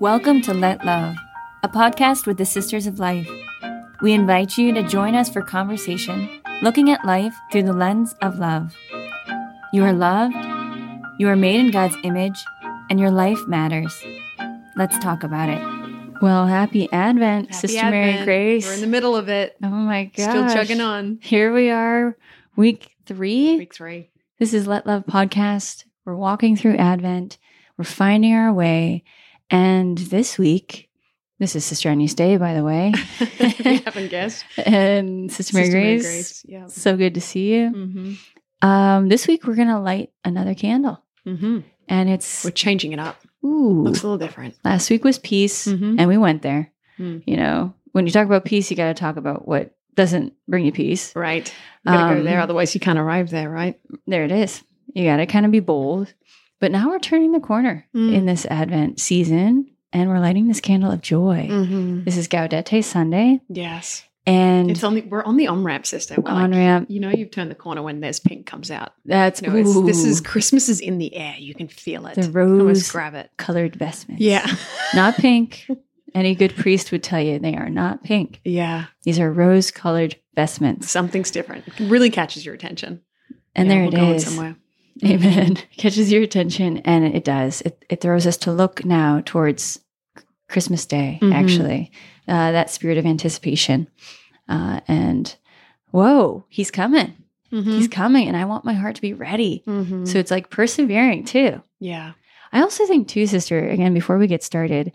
[0.00, 1.16] Welcome to Let Love,
[1.62, 3.28] a podcast with the Sisters of Life.
[4.00, 8.38] We invite you to join us for conversation, looking at life through the lens of
[8.38, 8.74] love.
[9.74, 10.34] You are loved,
[11.18, 12.42] you are made in God's image,
[12.88, 14.02] and your life matters.
[14.74, 15.62] Let's talk about it.
[16.22, 18.66] Well, happy Advent, Happy Sister Mary Grace.
[18.66, 19.54] We're in the middle of it.
[19.62, 20.30] oh my gosh.
[20.30, 21.18] Still chugging on.
[21.20, 22.16] Here we are,
[22.56, 23.58] week three.
[23.58, 24.08] Week three.
[24.38, 25.84] This is Let Love Podcast.
[26.06, 27.36] We're walking through Advent.
[27.76, 29.04] We're finding our way.
[29.50, 30.88] And this week,
[31.38, 32.92] this is Sister Annie's Day, by the way.
[33.64, 34.44] we haven't guessed.
[34.64, 36.02] and Sister Mary Sister Mary Grace.
[36.06, 36.66] Grace, yeah.
[36.66, 37.70] So good to see you.
[37.70, 38.66] Mm-hmm.
[38.68, 41.02] Um, this week, we're going to light another candle.
[41.26, 41.60] Mm-hmm.
[41.88, 43.20] And it's, We're changing it up.
[43.44, 44.54] ooh, Looks a little different.
[44.64, 45.66] last week was peace.
[45.66, 45.96] Mhm.
[45.98, 46.70] And we went there.
[46.98, 47.22] Mm.
[47.26, 50.64] You know, when you talk about peace, you got to talk about what doesn't bring
[50.66, 51.16] you peace.
[51.16, 51.48] Right.
[51.84, 53.80] You gotta go Um, there, otherwise you can't arrive there, right?
[54.06, 54.62] There it is.
[54.94, 56.12] You got to kind of be bold.
[56.60, 58.14] But now we're turning the corner Mm.
[58.14, 61.48] in this Advent season and we're lighting this candle of joy.
[61.50, 62.04] Mm-hmm.
[62.04, 63.40] This is Gaudete Sunday.
[63.48, 64.04] Yes.
[64.26, 66.14] And It's on the we're on the on ramp, sister.
[66.20, 68.92] We're on like, ramp, you know you've turned the corner when there's pink comes out.
[69.06, 69.50] that's No,
[69.84, 71.34] this is Christmas is in the air.
[71.38, 72.14] You can feel it.
[72.16, 73.30] the rose grab it.
[73.38, 74.22] colored vestments.
[74.22, 74.46] Yeah.
[74.94, 75.66] Not pink.
[76.14, 78.40] Any good priest would tell you they are not pink.
[78.44, 78.86] yeah.
[79.04, 80.90] These are rose colored vestments.
[80.90, 81.66] Something's different.
[81.68, 83.00] It really catches your attention.
[83.54, 84.24] And Yeah, there it going is.
[84.26, 84.56] somewhere.
[85.04, 85.56] Amen.
[85.76, 87.60] Catches your attention, and it does.
[87.62, 89.80] It, it throws us to look now towards
[90.48, 91.34] Christmas Day, Mhm.
[91.34, 91.92] actually,
[92.28, 93.86] uh, that spirit of anticipation.
[94.48, 95.36] Uh, and
[95.90, 97.14] whoa, he's coming.
[97.52, 97.70] Mm-hmm.
[97.70, 99.62] He's coming, and I want my heart to be ready.
[99.66, 100.06] Mhm.
[100.06, 101.62] So it's like persevering too.
[101.78, 102.12] yeah.
[102.52, 104.90] I also think, too, sister, again, before we get started,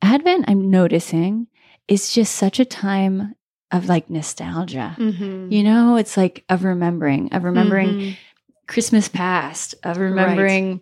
[0.00, 1.48] Advent, I'm noticing,
[1.86, 3.34] is just such a time
[3.70, 4.96] of like nostalgia.
[4.98, 5.52] Mm-hmm.
[5.52, 8.16] You know, it's like of remembering, of remembering Mhm.
[8.66, 10.80] Christmas past, of remembering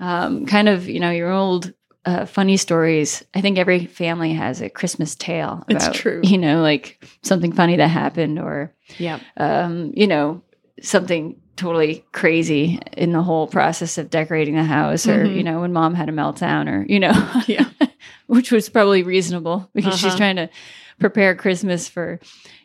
[0.00, 1.72] um, kind of, you know, your old
[2.04, 3.24] uh, funny stories.
[3.34, 5.64] I think every family has a Christmas tale.
[5.68, 6.20] It's true.
[6.22, 9.20] You know, like something funny that happened or, Yeah.
[9.36, 10.42] um, you know,
[10.82, 15.36] something totally crazy in the whole process of decorating the house or, Mhm.
[15.36, 17.12] you know, when mom had a meltdown or, you know,
[17.46, 17.68] Yeah.
[18.26, 20.16] which was probably reasonable because she's Uh-huh.
[20.18, 20.50] trying to
[20.98, 22.18] prepare Christmas for,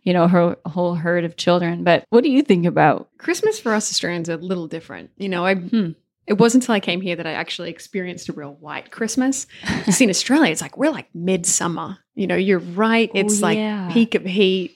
[0.09, 1.83] you know, her whole herd of children.
[1.83, 3.09] But what do you think about?
[3.19, 5.11] Christmas for us Australians are a little different.
[5.17, 5.91] You know, I Hmm.
[6.25, 9.45] it wasn't until I came here that I actually experienced a real white Christmas.
[9.85, 11.97] You see, in Australia, it's like we're like midsummer.
[12.15, 13.11] You know, you're right.
[13.13, 13.89] It's Oh, like yeah.
[13.93, 14.75] peak of heat.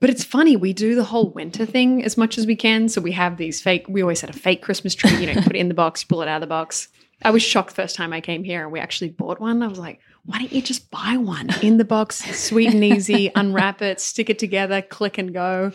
[0.00, 2.88] But it's funny, we do the whole winter thing as much as we can.
[2.88, 5.42] So we have these fake, we always had a fake Christmas tree, you know, you
[5.42, 6.88] put it in the box, you pull it out of the box.
[7.22, 9.60] I was shocked the first time I came here and we actually bought one.
[9.60, 13.32] I was like, why don't you just buy one in the box, sweet and easy,
[13.34, 15.72] unwrap it, stick it together, click and go.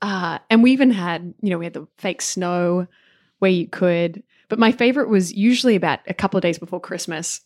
[0.00, 2.86] Uh, and we even had, you know, we had the fake snow
[3.40, 4.22] where you could.
[4.48, 7.40] But my favorite was usually about a couple of days before Christmas.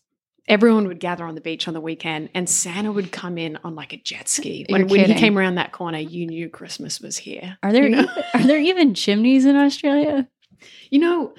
[0.47, 3.73] Everyone would gather on the beach on the weekend, and Santa would come in on
[3.73, 4.67] like a jet ski.
[4.69, 7.57] When, when he came around that corner, you knew Christmas was here.
[7.63, 8.01] Are there You know?
[8.03, 10.27] even, are there even chimneys in Australia?
[10.91, 11.33] You know,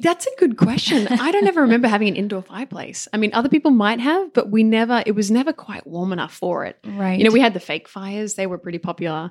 [0.00, 1.06] that's a good question.
[1.08, 3.06] I don't ever remember having an indoor fireplace.
[3.12, 5.02] I mean, other people might have, but we never.
[5.06, 6.78] It was never quite warm enough for it.
[6.84, 7.18] Right.
[7.18, 9.30] You know, we had the fake fires; they were pretty popular.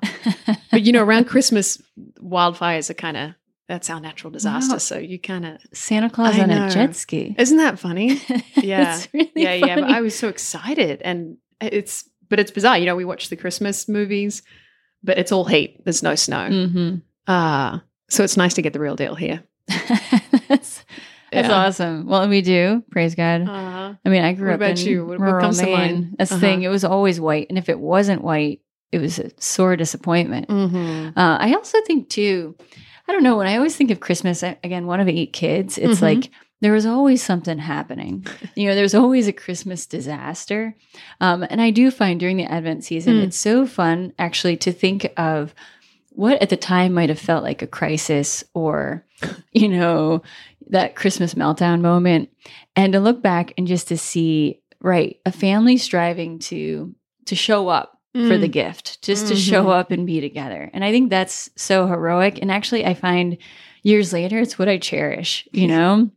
[0.70, 1.80] but you know, around Christmas,
[2.20, 3.30] wildfires are kind of
[3.68, 4.74] that's our natural disaster.
[4.74, 4.78] Wow.
[4.78, 6.66] So you kind of Santa Claus I on know.
[6.66, 7.34] a jet ski.
[7.38, 8.20] isn't that funny?
[8.56, 8.96] Yeah.
[8.96, 9.74] It's really yeah, yeah.
[9.80, 9.90] But.
[9.90, 12.78] I was so excited, and it's but it's bizarre.
[12.78, 14.42] You know, we watch the Christmas movies,
[15.04, 15.84] but it's all heat.
[15.84, 16.48] There's no snow.
[16.48, 17.02] Mhm.
[17.26, 19.42] Uh so it's nice to get the real deal here.
[20.48, 20.84] That's
[21.32, 22.06] that's awesome.
[22.06, 22.82] Well, we do.
[22.90, 23.42] Praise God.
[23.42, 23.94] Uh-huh.
[24.04, 25.04] I mean, I grew What up about in you?
[25.04, 26.14] What- what rural to Maine.
[26.18, 26.40] That's the Uh-huh.
[26.46, 26.62] thing.
[26.62, 28.60] It was always white, and if it wasn't white,
[28.92, 30.48] it was a sore disappointment.
[30.48, 31.18] Mm-hmm.
[31.18, 32.54] Uh, I also think too.
[33.08, 33.36] I don't know.
[33.36, 36.02] When I always think of Christmas, I, again, one of eight kids, it's Mhm.
[36.02, 38.24] like there was always something happening.
[38.54, 40.74] You know, there's always a Christmas disaster.
[41.20, 43.24] Um, and I do find during the Advent season, Mm.
[43.24, 45.54] it's so fun actually to think of
[46.10, 49.04] what at the time might have felt like a crisis or,
[49.52, 50.22] you know,
[50.70, 52.30] that Christmas meltdown moment,
[52.74, 56.94] and to look back and just to see, right, a family striving to
[57.26, 59.72] to show up for the gift, just to show Mhm.
[59.78, 60.70] up and be together.
[60.72, 62.38] And I think that's so heroic.
[62.40, 63.36] And actually, I find
[63.82, 66.10] years later, it's what I cherish, you know,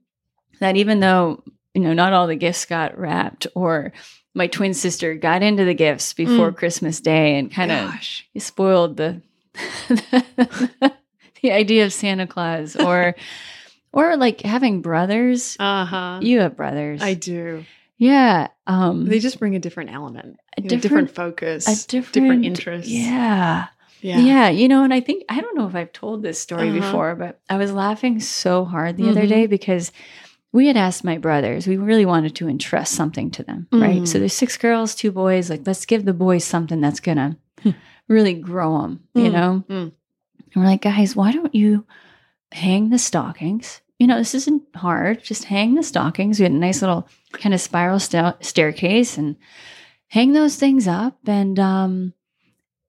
[0.61, 1.43] that even though,
[1.73, 3.91] you know, not all the gifts got wrapped or
[4.33, 8.25] my twin sister got into the gifts before Christmas Day and kind of Gosh.
[8.37, 9.21] spoiled the,
[11.41, 13.15] the idea of Santa Claus or,
[13.93, 15.55] or like having brothers.
[15.59, 16.19] Uh-huh.
[16.21, 17.01] You have brothers.
[17.01, 17.65] I do.
[17.97, 18.47] Yeah.
[18.67, 22.13] Um, They just bring a different element, A you know, different, different- focus, a different,
[22.13, 22.89] different interests.
[22.89, 23.67] Yeah.
[24.01, 24.49] yeah, Yeah.
[24.49, 26.79] You know, and I think, I don't know if I've told this story Uh-huh.
[26.79, 29.29] before, but I was laughing so hard the other Mhm.
[29.29, 29.91] day because
[30.53, 34.01] we had asked my brothers, we really wanted to entrust something to them, right?
[34.03, 34.07] Mm.
[34.07, 35.49] So there's six girls, two boys.
[35.49, 37.37] Like, let's give the boys something that's gonna
[38.07, 39.33] really grow them, you Mm.
[39.33, 39.91] know?
[40.53, 41.85] And we're like, guys, why don't you
[42.51, 43.81] hang the stockings?
[43.99, 45.23] You know, this isn't hard.
[45.23, 46.39] Just hang the stockings.
[46.39, 49.35] We had a nice little kind of spiral sta- staircase and
[50.07, 51.17] hang those things up.
[51.27, 52.13] And um,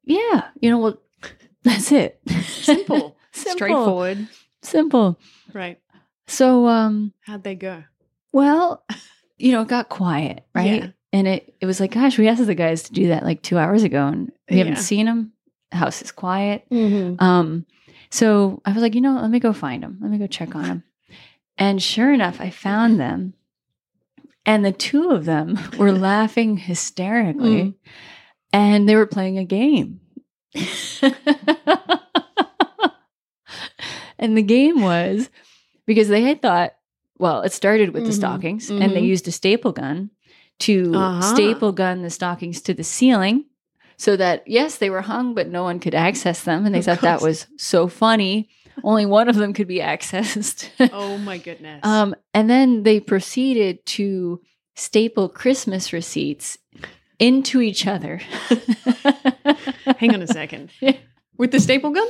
[0.05, 1.03] yeah, you know, well,
[1.63, 2.21] that's it.
[2.47, 3.17] Simple.
[3.33, 3.53] Simple.
[3.57, 4.29] Straightforward.
[4.63, 5.19] Simple.
[5.53, 5.79] Right.
[6.27, 7.85] So, um, How'd they go?
[8.33, 8.85] well,
[9.39, 10.83] you know, it got quiet, right?
[10.83, 10.89] Yeah.
[11.13, 13.59] And it, it was like, gosh, we asked the guys to do that like two
[13.59, 15.33] hours ago and we haven't seen them.
[15.71, 16.67] The house is quiet.
[16.71, 17.23] Mm-hmm.
[17.25, 17.67] Um,
[18.11, 19.99] so I was like, you know, let me go find them.
[20.01, 20.83] Let me go check on them.
[21.59, 23.35] And sure enough, I found them.
[24.47, 27.75] And the two of them were laughing hysterically Mm.
[28.53, 30.01] and they were playing a game.
[34.19, 35.31] and the game was
[35.87, 36.73] because they had thought,
[37.19, 38.17] well, it started with the Mhm.
[38.17, 39.07] stockings and they Mhm.
[39.07, 40.11] used a staple gun
[40.61, 41.21] to Uh-huh.
[41.23, 43.45] staple gun the stockings to the ceiling
[44.01, 46.85] so that yes they were hung but no one could access them and they Of
[46.87, 48.49] thought that was so funny
[48.83, 51.81] only one of them could be accessed Oh my goodness.
[51.85, 54.41] um, and then they proceeded to
[54.75, 56.57] staple christmas receipts
[57.19, 58.21] into each other
[59.99, 60.71] Hang on a second.
[60.81, 60.97] Yeah.
[61.37, 62.07] With the staple gun?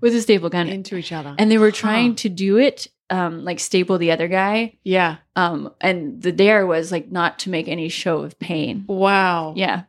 [0.00, 1.34] with the staple gun Into each other.
[1.38, 2.16] and they were trying Huh.
[2.18, 5.16] to do it um, like staple the other guy yeah.
[5.34, 9.54] um, and the dare was like not to make any show of pain Wow.
[9.56, 9.82] Yeah.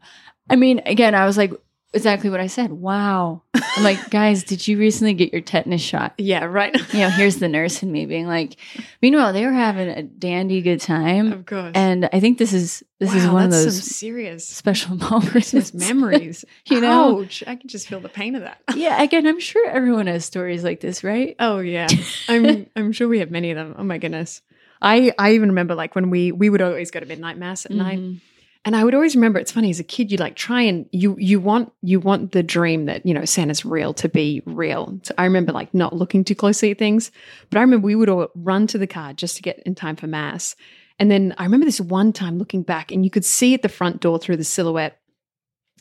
[0.49, 1.51] I mean, again, I was like,
[1.93, 2.71] exactly what I said.
[2.71, 3.41] Wow.
[3.53, 6.13] I'm like, guys, did you recently get your tetanus shot?
[6.17, 6.75] Yeah, right.
[6.93, 8.57] You know, here's the nurse in me being like,
[9.01, 11.31] meanwhile, they were having a dandy good time.
[11.31, 11.71] of course.
[11.75, 15.29] And I think this is this is Wow, one of those serious special moments.
[15.29, 16.45] Christmas memories.
[16.69, 17.21] You know?
[17.21, 17.43] Ouch.
[17.47, 18.59] I can just feel the pain of that.
[18.75, 21.35] Yeah, again, I'm sure everyone has stories like this, right?
[21.39, 21.87] Oh yeah.
[22.27, 23.75] I'm I'm sure we have many of them.
[23.77, 24.41] Oh my goodness.
[24.81, 27.71] I I even remember like when we we would always go to midnight mass at
[27.71, 27.99] night.
[27.99, 28.17] Mm-hmm.
[28.65, 31.15] And I would always remember it's funny as a kid you like try and you
[31.17, 34.99] you want you want the dream that you know Santa's real to be real.
[35.03, 37.11] So I remember like not looking too closely at things,
[37.49, 39.95] but I remember we would all run to the car just to get in time
[39.95, 40.55] for mass.
[40.99, 43.69] And then I remember this one time looking back and you could see at the
[43.69, 44.98] front door through the silhouette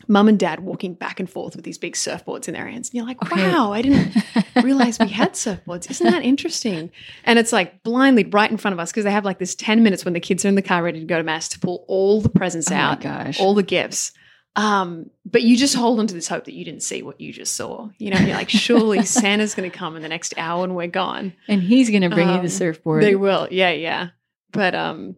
[0.06, 2.88] mum and dad walking back and forth with these big surfboards in their hands.
[2.88, 3.50] And you're like, Okay.
[3.50, 4.14] wow, I didn't
[4.62, 5.90] realize we had surfboards.
[5.90, 6.90] Isn't that interesting?
[7.24, 9.82] And it's like blindly right in front of us because they have like this 10
[9.82, 11.84] minutes when the kids are in the car ready to go to mass to pull
[11.88, 13.04] all the presents Oh out,
[13.40, 14.12] all the gifts.
[14.56, 17.32] Um, but you just hold on to this hope that you didn't see what you
[17.32, 17.90] just saw.
[17.98, 20.88] You know, you're like, surely Santa's going to come in the next hour and we're
[20.88, 21.32] gone.
[21.46, 23.02] and he's going to bring you Um, the surfboard.
[23.02, 23.46] They will.
[23.50, 24.08] Yeah, yeah.
[24.52, 25.14] But um,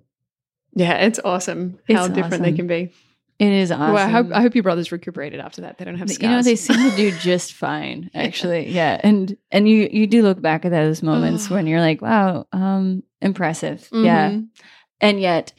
[0.74, 2.92] yeah, it's awesome how It's different they can be.
[3.40, 3.94] It is awesome.
[3.94, 5.78] Well, I hope I hope your brothers recuperated after that.
[5.78, 6.22] They don't have scars.
[6.22, 10.22] you know they seem to do just fine actually yeah and and you you do
[10.22, 14.48] look back at those moments when you're like wow um impressive yeah Mhm.
[15.00, 15.52] and yet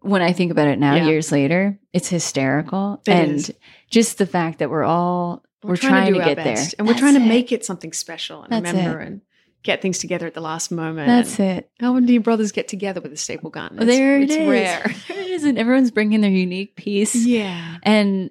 [0.00, 1.06] when i think about it now Yeah.
[1.06, 3.52] years later it's hysterical It and is.
[3.90, 6.86] just the fact that we're all we're, trying, to, do our get best, there and
[6.86, 7.28] we're That's trying to it.
[7.28, 9.06] make it something special and That's remember it.
[9.08, 9.20] and
[9.62, 11.08] get things together at the last moment.
[11.08, 13.76] that's it How often do your brothers get together with a staple gun?
[13.76, 14.48] It's, there it it's is.
[14.48, 14.94] rare.
[15.08, 17.76] there it is and everyone's bringing their unique piece Yeah.
[17.82, 18.30] and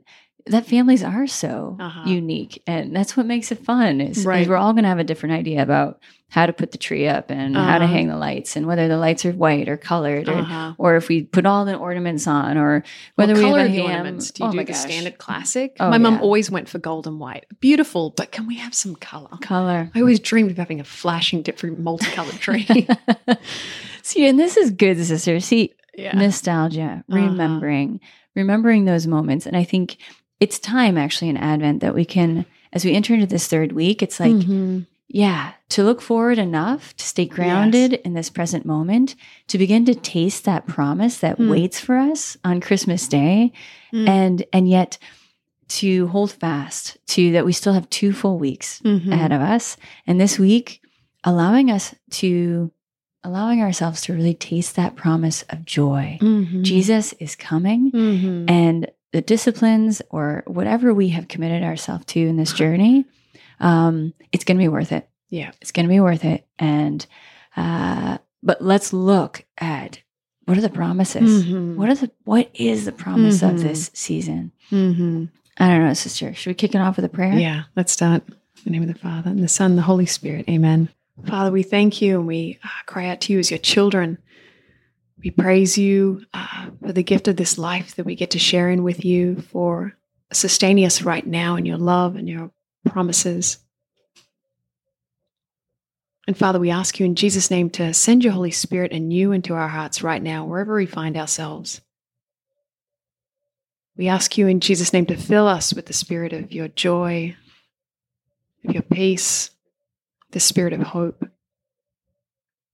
[0.52, 2.04] that families are so Uh-huh.
[2.10, 5.04] unique and that's what makes it fun is, is we're all going to have a
[5.04, 6.00] different idea about
[6.30, 7.94] how to put the tree up and how to Uh-huh.
[7.94, 10.74] hang the lights and whether the lights are white or colored or, Uh-huh.
[10.78, 12.84] or if we put all the ornaments on or
[13.16, 13.86] whether we color have a the ham.
[14.02, 14.32] ornaments.
[14.32, 14.76] Do you oh do the gosh.
[14.78, 15.78] standard classic?
[15.80, 16.20] Oh, My mom yeah.
[16.22, 17.46] always went for gold and white.
[17.62, 19.38] Beautiful, but can we have some color?
[19.42, 22.68] color I always dreamed of having a flashing, different, multicolored tree.
[24.04, 26.14] see and this is good sister see yeah.
[26.16, 27.20] nostalgia Uh-huh.
[27.22, 28.00] remembering
[28.36, 29.98] remembering those moments and i think
[30.40, 34.02] it's time actually in advent that we can as we enter into this third week
[34.04, 34.86] it's like Mhm.
[35.10, 39.16] yeah, to look forward enough to stay grounded in this present moment,
[39.48, 41.50] to begin to taste that promise that Mm.
[41.50, 43.54] waits for us on Christmas Day,
[43.94, 44.08] Mm.
[44.10, 44.98] and and yet
[45.70, 49.12] to hold fast to that we still have two full weeks Mhm.
[49.14, 50.82] ahead of us, and this week
[51.24, 52.72] allowing us to
[53.24, 56.18] allowing ourselves to really taste that promise of joy.
[56.22, 56.64] Mhm.
[56.64, 58.46] Jesus is coming, Mhm.
[58.50, 63.06] and the disciplines or whatever we have committed ourselves to in this journey,
[63.60, 65.52] um, it's going to be worth it Yeah.
[65.62, 67.06] it's going to be worth it and
[67.56, 70.00] uh but let's look at
[70.46, 71.76] what are the promises Mhm.
[71.76, 73.50] what are the what is the promise Mhm.
[73.50, 75.30] of this season Mhm.
[75.58, 78.24] i don't know sister should we kick it off with a prayer Yeah, let's start.
[78.28, 78.34] In
[78.66, 80.46] the name of the Father, and the Son, and the Holy Spirit.
[80.50, 80.90] Amen.
[81.26, 84.18] Father, we thank you and we uh, cry out to you as your children.
[85.24, 88.70] We praise you uh, for the gift of this life that we get to share
[88.70, 89.94] in with you, for
[90.32, 92.52] sustaining us right now in your love and your
[92.86, 93.58] promises.
[96.28, 99.54] And Father, we ask you in Jesus' name to send your Holy Spirit anew into
[99.54, 101.82] our hearts right now, wherever we find ourselves.
[103.96, 107.36] We ask you in Jesus' name to fill us with the spirit of your joy,
[108.68, 109.50] of your peace,
[110.32, 111.26] the spirit of hope,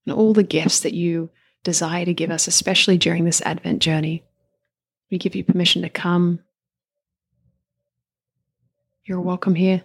[0.04, 1.30] and all the gifts that you
[1.64, 4.22] desire to give us, especially during this Advent journey.
[5.10, 6.40] We give you permission to come.
[9.04, 9.82] You're welcome here.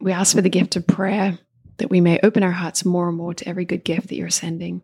[0.00, 1.38] We ask for the gift of prayer
[1.78, 4.30] that we may open our hearts more and more to every good gift that you're
[4.30, 4.82] sending.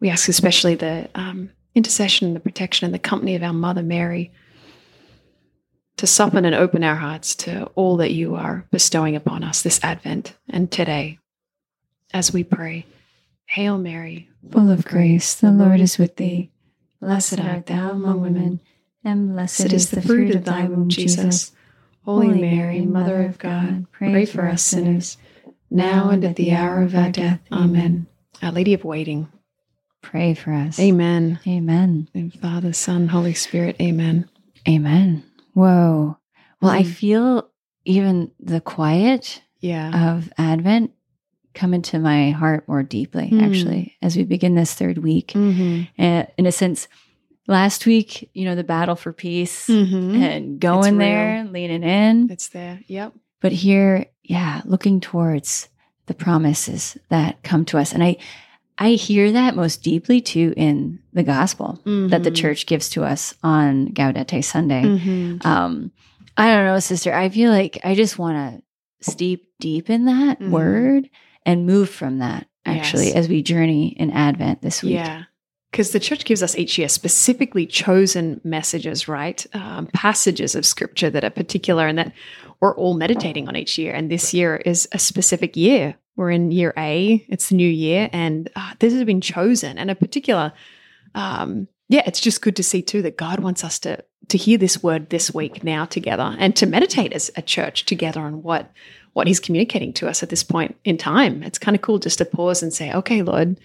[0.00, 3.82] We ask especially the um, intercession and the protection and the company of our Mother
[3.82, 4.32] Mary
[5.96, 9.80] to soften and open our hearts to all that you are bestowing upon us this
[9.82, 11.18] Advent and today
[12.14, 12.86] as we pray.
[13.48, 16.50] Hail Mary, full of grace, the Lord is with thee.
[17.00, 18.60] Blessed art thou among women,
[19.04, 21.52] and blessed is the fruit of thy womb, Jesus.
[22.04, 25.16] Holy Mary, Mother of God, pray for us sinners,
[25.70, 27.40] now and at the hour of our death.
[27.52, 28.06] Amen.
[28.42, 29.28] Our Lady of Waiting,
[30.00, 30.78] Pray for us.
[30.78, 31.40] Amen.
[31.46, 32.08] Amen.
[32.40, 34.28] Father, Son, Holy Spirit, Amen.
[34.68, 35.24] Amen.
[35.54, 36.16] Whoa.
[36.62, 36.86] Well, I Mm.
[36.86, 37.48] feel
[37.84, 40.10] even the quiet Yeah.
[40.14, 40.92] of Advent
[41.58, 43.42] come into my heart more deeply, Mm.
[43.42, 45.28] actually, as we begin this third week.
[45.34, 45.82] Mm-hmm.
[46.02, 46.86] Uh, in a sense,
[47.46, 50.22] last week, you know, the battle for peace Mm-hmm.
[50.22, 51.06] and going real.
[51.08, 52.30] there, leaning in.
[52.30, 52.80] It's there.
[52.86, 53.12] Yep.
[53.40, 55.68] But here, yeah, looking towards
[56.06, 57.92] the promises that come to us.
[57.92, 58.16] And I,
[58.78, 62.36] I hear that most deeply too in the gospel that the Mhm.
[62.36, 64.82] church gives to us on Gaudete Sunday.
[64.82, 65.44] Mhm.
[65.44, 65.90] Um,
[66.36, 67.12] I don't know, sister.
[67.12, 68.62] I feel like I just want to
[69.10, 70.50] steep deep in that Mhm.
[70.50, 71.10] word
[71.48, 73.16] and move from that actually Yes.
[73.16, 74.92] as we journey in Advent this week.
[74.92, 75.24] Yeah.
[75.70, 79.44] Because the church gives us each year specifically chosen messages, right?
[79.54, 82.12] Um, passages of scripture that are particular and that
[82.60, 83.94] we're all meditating on each year.
[83.94, 85.96] And this year is a specific year.
[86.16, 89.78] We're in year A, it's the new year, and uh, this has been chosen.
[89.78, 90.52] And a particular,
[91.14, 94.58] um, yeah, it's just good to see too that God wants us to to hear
[94.58, 98.70] this word this week now together and to meditate as a church together on what
[99.18, 101.42] what He's communicating to us at this point in time.
[101.42, 103.58] It's kind of cool just to pause and say, "Okay, Lord."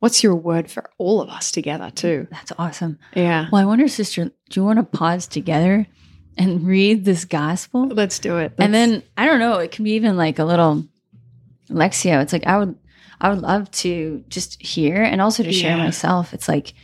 [0.00, 2.26] What's your word for all of us together, too?
[2.30, 2.98] That's awesome.
[3.14, 3.46] Yeah.
[3.50, 5.86] Well, I wonder, sister, do you want to pause together
[6.36, 7.86] and read this gospel?
[7.88, 8.52] Let's do it.
[8.58, 10.84] and Let's- then I don't know, it can be even like a little
[11.70, 12.20] Lectio.
[12.22, 12.74] It's like I would
[13.20, 15.84] I would love to just hear and also to share Yeah.
[15.84, 16.34] myself.
[16.34, 16.74] It's like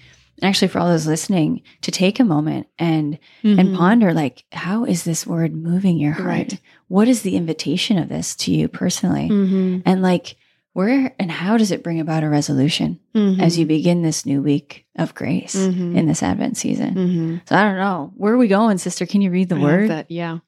[0.43, 3.77] actually for all those listening to take a moment and and Mhm.
[3.77, 6.27] ponder like how is this word moving your heart?
[6.27, 6.61] Right.
[6.89, 9.29] What is the invitation of this to you personally?
[9.29, 9.83] Mhm.
[9.87, 10.37] And like
[10.73, 13.41] where and how does it bring about a resolution Mhm.
[13.41, 15.97] as you begin this new week of grace Mhm.
[15.97, 16.95] in this Advent season?
[16.95, 17.41] Mhm.
[17.49, 18.13] So I don't know.
[18.17, 19.05] Where are we going, sister?
[19.07, 19.91] Can you read the I word?
[19.91, 20.39] that, yeah.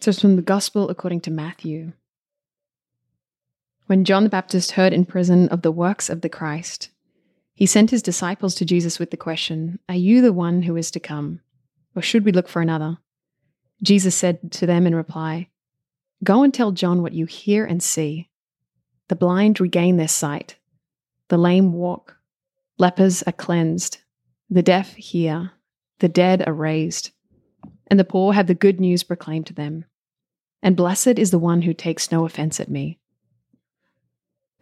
[0.00, 1.92] So it's from the Gospel according to Matthew.
[3.86, 6.88] When John the Baptist heard in prison of the works of the Christ,
[7.62, 10.90] he sent his disciples to Jesus with the question, Are you the one who is
[10.90, 11.42] to come?
[11.94, 12.98] Or should we look for another?
[13.80, 15.48] Jesus said to them in reply,
[16.24, 18.28] Go and tell John what you hear and see.
[19.06, 20.56] The blind regain their sight,
[21.28, 22.16] the lame walk,
[22.78, 23.98] lepers are cleansed,
[24.50, 25.52] the deaf hear,
[26.00, 27.12] the dead are raised
[27.86, 29.84] and the poor have the good news proclaimed to them.
[30.64, 32.98] And blessed is the one who takes no offense at me.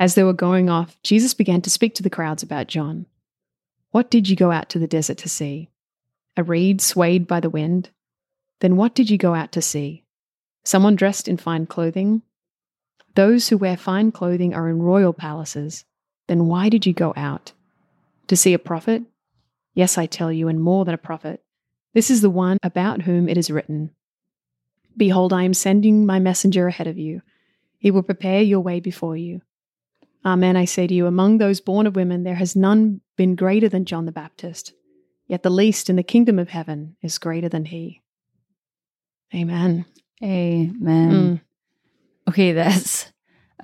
[0.01, 3.05] As they were going off, Jesus began to speak to the crowds about John.
[3.91, 5.69] What did you go out to the desert to see?
[6.39, 7.91] A reed swayed by the wind?
[8.61, 10.07] Then what did you go out to see?
[10.65, 12.23] Someone dressed in fine clothing?
[13.15, 15.85] Those who wear fine clothing are in royal palaces.
[16.29, 17.53] Then why did you go out?
[18.29, 19.03] To see a prophet?
[19.75, 21.43] Yes, I tell you, and more than a prophet.
[21.93, 23.91] This is the one about whom it is written
[24.97, 27.21] Behold, I am sending my messenger ahead of you.
[27.79, 29.43] He will prepare your way before you.
[30.25, 33.69] Amen, I say to you, among those born of women, there has none been greater
[33.69, 34.75] than John the Baptist,
[35.27, 38.03] yet the least in the kingdom of heaven is greater than he.
[39.35, 39.87] Amen.
[40.23, 41.11] Amen.
[41.11, 41.41] Mm,
[42.29, 43.11] Okay, that's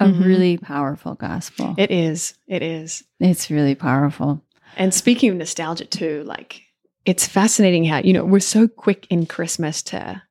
[0.00, 0.24] a Mhm.
[0.24, 1.74] really powerful gospel.
[1.76, 2.34] it is.
[2.46, 3.04] It is.
[3.20, 4.42] it's really powerful.
[4.76, 6.62] And speaking of nostalgia too, like
[7.04, 10.22] it's fascinating how, you know, we're so quick in Christmas to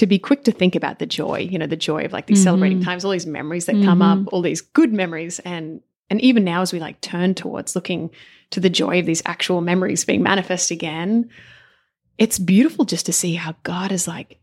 [0.00, 2.42] to be quick to think about the joy, you know, the joy of like these
[2.42, 2.84] celebrating Mhm.
[2.84, 4.28] times, all these memories that come up, Mhm.
[4.32, 5.80] all these good memories and
[6.12, 8.10] and even now as we like turn towards looking
[8.50, 11.28] to the joy of these actual memories being manifest again,
[12.18, 14.38] it's beautiful just to see how God is like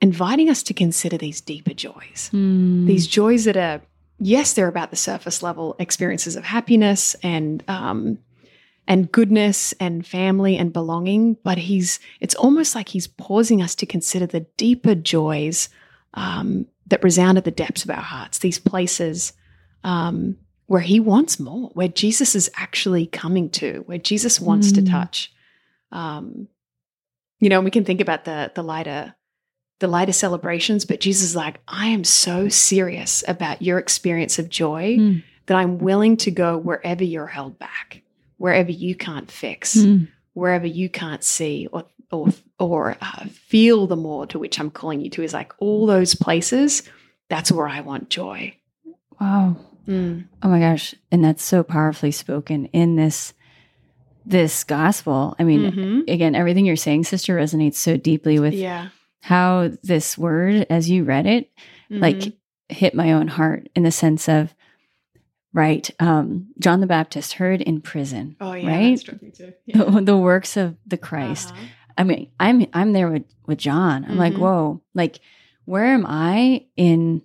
[0.00, 2.86] inviting us to consider these deeper joys Mm.
[2.86, 3.80] these joys that are
[4.18, 8.18] yes they're about the surface level experiences of happiness and um
[8.86, 13.86] and goodness and family and belonging but he's it's almost like he's pausing us to
[13.86, 15.68] consider the deeper joys
[16.14, 19.32] um that resound at the depths of our hearts, these places
[19.84, 20.36] um,
[20.66, 24.74] where He wants more, where Jesus is actually coming to, where Jesus wants Mm.
[24.74, 25.32] to touch.
[25.90, 26.46] Um,
[27.40, 29.14] you know, we can think about the the lighter
[29.80, 34.50] the lighter celebrations, but Jesus is like, I am so serious about your experience of
[34.50, 35.22] joy Mm.
[35.46, 38.02] that I'm willing to go wherever you're held back,
[38.44, 40.08] wherever you can't fix, Mm.
[40.34, 45.00] wherever you can't see or or or uh, feel the more to which I'm calling
[45.00, 46.82] you to is like all those places.
[47.30, 48.54] That's where I want joy.
[49.18, 49.56] Wow.
[49.88, 50.26] Mm.
[50.42, 50.94] Oh my gosh.
[51.10, 53.32] And that's so powerfully spoken in this
[54.26, 55.34] this gospel.
[55.38, 56.12] I mean, Mhm.
[56.12, 58.88] again, everything you're saying, sister, resonates so deeply with yeah,
[59.20, 61.50] how this word, as you read it,
[61.90, 62.32] like Mhm.
[62.68, 64.54] hit my own heart in the sense of
[65.54, 65.88] right.
[66.00, 68.90] Um, John the Baptist heard in prison, oh yeah, right?
[68.92, 69.52] that struck me too.
[69.64, 69.84] Yeah.
[69.84, 71.52] the, the works of the Christ.
[71.52, 71.64] Uh-huh.
[71.96, 74.04] I mean, I'm I'm there with with John.
[74.04, 74.38] I'm like, Mhm.
[74.40, 75.20] whoa, like
[75.64, 77.22] where am I in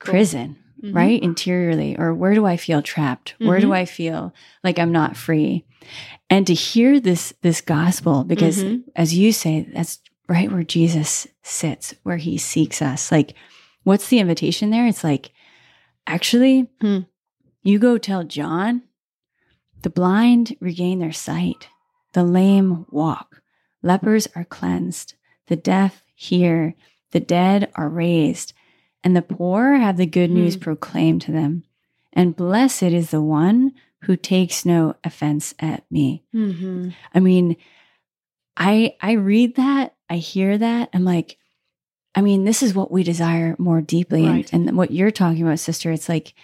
[0.00, 0.12] Cool.
[0.12, 0.94] prison, Mhm.
[0.94, 1.22] right?
[1.22, 3.34] Interiorly, or where do I feel trapped?
[3.38, 3.74] Where do Mhm.
[3.76, 4.32] I feel
[4.64, 5.66] like I'm not free?
[6.30, 8.84] And to hear this this gospel, because Mhm.
[8.96, 13.12] as you say, that's right where Jesus sits, where he seeks us.
[13.12, 13.34] Like,
[13.84, 14.86] what's the invitation there?
[14.86, 15.32] It's like,
[16.06, 17.00] actually, Hmm.
[17.62, 18.82] You go tell John,
[19.82, 21.68] the blind regain their sight,
[22.12, 23.42] the lame walk,
[23.82, 25.14] lepers are cleansed,
[25.46, 26.74] the deaf hear,
[27.12, 28.52] the dead are raised,
[29.02, 30.60] and the poor have the good news Hmm.
[30.60, 31.64] proclaimed to them.
[32.12, 33.72] And blessed is the one
[34.04, 36.24] who takes no offense at me.
[36.34, 36.94] Mhm.
[37.14, 37.56] I mean,
[38.56, 41.36] I I read that, I hear that, I'm like,
[42.14, 44.26] I mean, this is what we desire more deeply.
[44.26, 46.34] And- And, what you're talking about, sister, it's like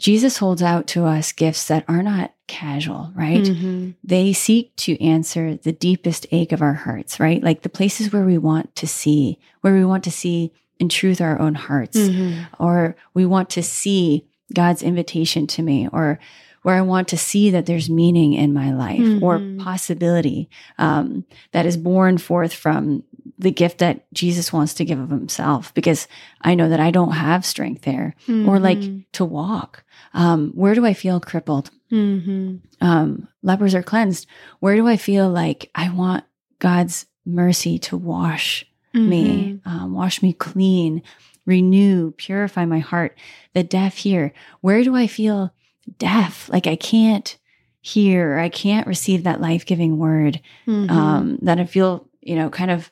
[0.00, 3.44] Jesus holds out to us gifts that are not casual, right?
[3.44, 3.94] Mhm.
[4.02, 7.42] They seek to answer the deepest ache of our hearts, right?
[7.42, 11.20] Like the places where we want to see, where we want to see in truth
[11.20, 12.46] our own hearts, Mhm.
[12.58, 16.18] or we want to see God's invitation to me, or
[16.62, 19.58] where I want to see that there's meaning in my life or Mhm.
[19.58, 23.02] possibility um, that is born forth from
[23.40, 26.06] the gift that Jesus wants to give of himself, because
[26.42, 29.82] I know that I don't have strength there, or like to walk.
[30.14, 31.70] Um, where do I feel crippled?
[31.90, 32.60] Mhm.
[32.80, 34.26] um, lepers are cleansed.
[34.60, 36.22] Where do I feel like I want
[36.60, 41.02] God's mercy to wash me, um, wash me clean,
[41.46, 43.16] renew, purify my heart?
[43.54, 44.32] The deaf hear.
[44.60, 45.52] Where do I feel
[45.98, 46.48] deaf?
[46.48, 47.36] Like I can't
[47.80, 50.40] hear, I can't receive that life giving word.
[50.66, 50.90] Mhm.
[50.90, 52.90] Um, that I feel, you know, kind of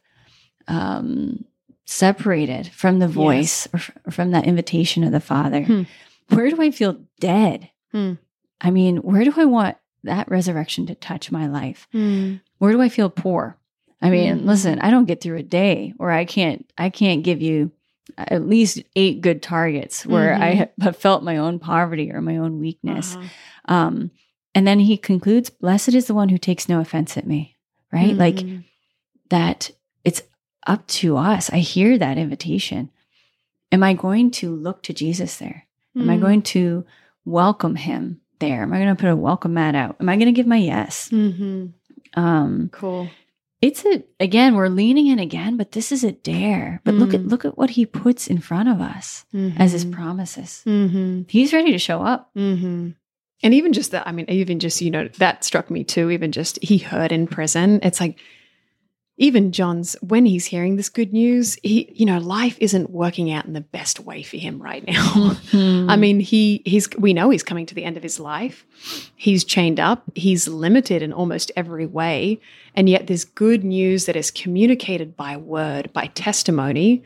[0.69, 1.45] um,
[1.85, 5.63] separated from the voice or, f- or from that invitation of the Father.
[5.63, 5.83] Hmm.
[6.29, 7.71] Where do I feel dead?
[7.93, 8.15] Hmm.
[8.61, 11.89] I mean, where do I want that resurrection to touch my life?
[11.95, 12.41] Mm.
[12.59, 13.57] Where do I feel poor?
[14.03, 14.45] I mean, Mhm.
[14.45, 17.73] listen, I don't get through a day where I can't I can't give you
[18.17, 20.59] at least eight good targets where I Mhm.
[20.59, 23.17] ha- have felt my own poverty or my own weakness.
[23.17, 23.75] Uh-huh.
[23.75, 24.11] Um,
[24.55, 27.57] and then he concludes, "Blessed is the one who takes no offense at me."
[27.93, 28.15] Right?
[28.15, 28.65] Like Mhm.
[29.31, 29.71] that
[30.05, 30.23] it's
[30.67, 31.51] up to us.
[31.51, 32.91] I hear that invitation.
[33.73, 35.67] Am I going to look to Jesus there?
[35.97, 36.21] Am I Mm.
[36.21, 36.85] going to
[37.25, 38.63] welcome him there?
[38.63, 39.97] Am I going to put a welcome mat out?
[40.01, 41.09] Am I going to give my yes?
[41.11, 41.73] Mhm.
[42.15, 43.11] Um, Cool.
[43.61, 46.81] it's a again, we're leaning in again, but this is a dare.
[46.85, 47.31] But look at Mm.
[47.31, 49.25] look at what he puts in front of us
[49.59, 49.93] as his Mhm.
[49.93, 50.63] promises.
[50.67, 51.27] Mhm.
[51.31, 52.31] He's ready to show up.
[52.35, 52.91] hmm
[53.43, 56.11] And even just that, I mean, even just, you know, that struck me too.
[56.11, 57.79] Even just he heard in prison.
[57.85, 58.19] It's like,
[59.19, 63.47] even John's, when he's hearing this good news, he, you know, life isn't working out
[63.47, 65.37] in the best way for him right now.
[65.53, 68.65] I mean, he, he's, we know he's coming to the end of his life.
[69.17, 70.05] He's chained up.
[70.15, 72.41] He's limited in almost every way.
[72.77, 77.03] And yet, this good news that is communicated by word, by testimony,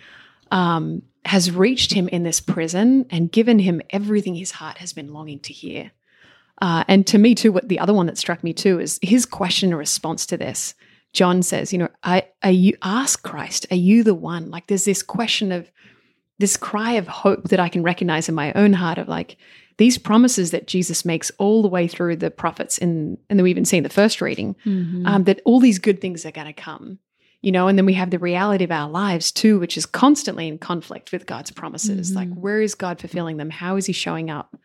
[0.50, 5.14] um, has reached him in this prison and given him everything his heart has been
[5.14, 5.92] longing to hear.
[6.60, 9.24] Uh, and to me, too, what the other one that struck me too is his
[9.24, 10.74] question and response to this.
[11.12, 14.50] John says, you know, I, are you ask Christ, are you the one?
[14.50, 15.70] Like there's this question of
[16.38, 19.36] this cry of hope that I can recognize in my own heart of like
[19.76, 23.50] these promises that Jesus makes all the way through the prophets in, and then we
[23.50, 25.06] even see in the first reading, Mhm.
[25.06, 26.98] um, that all these good things are going to come,
[27.42, 30.46] you know, and then we have the reality of our lives too, which is constantly
[30.48, 32.14] in conflict with God's promises.
[32.14, 32.36] Like, Mhm.
[32.38, 33.50] where is God fulfilling them?
[33.50, 34.56] How is He showing up?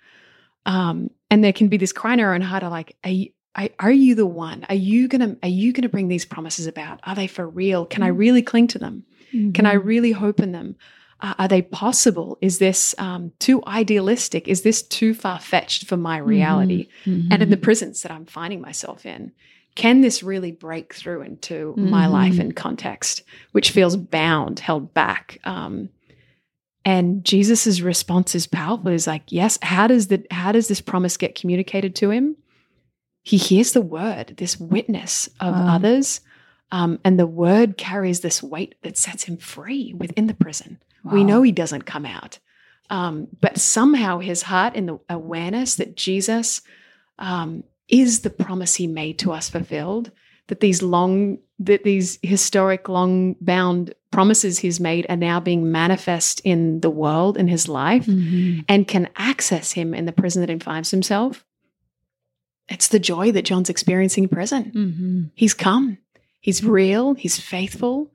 [0.65, 3.29] Um, and there can be this cry in our own heart of like, are you,
[3.57, 4.65] are- are you the one?
[4.69, 6.99] Are you gonna Are you gonna bring these promises about?
[7.03, 7.85] Are they for real?
[7.85, 9.03] Can I really cling to them?
[9.53, 9.85] Can I Mhm.
[9.85, 10.75] really hope in them?
[11.19, 12.37] Uh, are they possible?
[12.41, 14.47] Is this um, too idealistic?
[14.47, 16.87] Is this too far fetched for my reality?
[17.05, 17.27] Mhm.
[17.31, 19.31] and in the prisons that I'm finding myself in.
[19.75, 22.11] Can this really break through into my Mhm.
[22.11, 25.39] life and context, which feels bound, held back?
[25.43, 25.89] Um,
[26.85, 28.87] And Jesus's response is powerful.
[28.93, 32.37] Is like, yes, how does the how does this promise get communicated to him?
[33.27, 35.75] He hears the word, this witness of Wow.
[35.75, 36.21] others,
[36.71, 40.79] um, and the word carries this weight that sets him free within the prison.
[41.03, 42.39] We know he doesn't come out,
[42.89, 46.61] um, but somehow his heart, in the awareness that Jesus
[47.19, 50.11] um, is the promise he made to us fulfilled,
[50.47, 56.39] that these long, that these historic, long bound promises he's made are now being manifest
[56.45, 58.63] in the world in his life Mhm.
[58.69, 61.43] and can access him in the prison that he finds himself.
[62.69, 64.71] It's the joy that John's experiencing in prison.
[64.75, 65.31] Mhm.
[65.35, 65.97] He's come.
[66.39, 67.13] He's real.
[67.13, 68.11] He's faithful.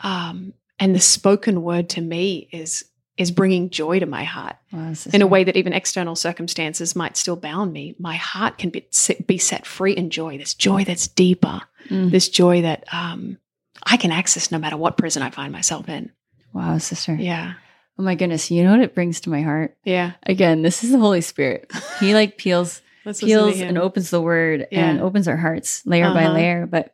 [0.00, 2.84] Um, and the spoken word to me is
[3.16, 7.16] is bringing joy to my heart Wow, in a way that even external circumstances might
[7.16, 7.94] still bound me.
[7.98, 10.36] My heart can be set, be set free in joy.
[10.36, 11.62] This joy that's deeper.
[11.88, 12.10] Mm.
[12.10, 13.38] This joy that um,
[13.84, 16.12] I can access no matter what prison I find myself in.
[16.52, 17.14] Wow, sister.
[17.14, 17.54] Yeah.
[17.98, 18.50] Oh my goodness.
[18.50, 19.74] You know what it brings to my heart?
[19.82, 20.12] Yeah.
[20.24, 21.70] Again, this is the Holy Spirit.
[22.00, 26.24] He like peels Let's peels and opens the word and opens our hearts layer by
[26.24, 26.34] Uh-huh.
[26.34, 26.66] layer.
[26.66, 26.92] But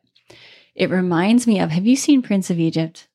[0.75, 3.07] it reminds me of have you seen Prince of Egypt?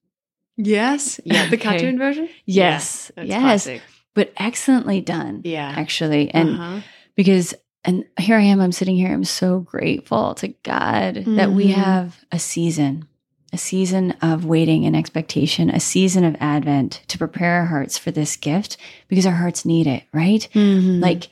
[0.56, 1.20] Yes.
[1.24, 1.46] Yeah.
[1.50, 1.68] The Okay.
[1.68, 2.28] cartoon version?
[2.44, 3.10] Yes.
[3.16, 3.40] That's yes.
[3.40, 3.82] classic.
[4.14, 5.42] But excellently done.
[5.44, 5.72] Yeah.
[5.76, 6.30] Actually.
[6.34, 6.80] And Uh-huh.
[7.14, 11.68] because and here I am, I'm sitting here, I'm so grateful to God that we
[11.68, 11.74] Mhm.
[11.74, 13.06] have a season,
[13.52, 18.10] a season of waiting and expectation, a season of Advent to prepare our hearts for
[18.10, 20.48] this gift because our hearts need it, right?
[20.52, 21.00] Mhm.
[21.00, 21.28] Like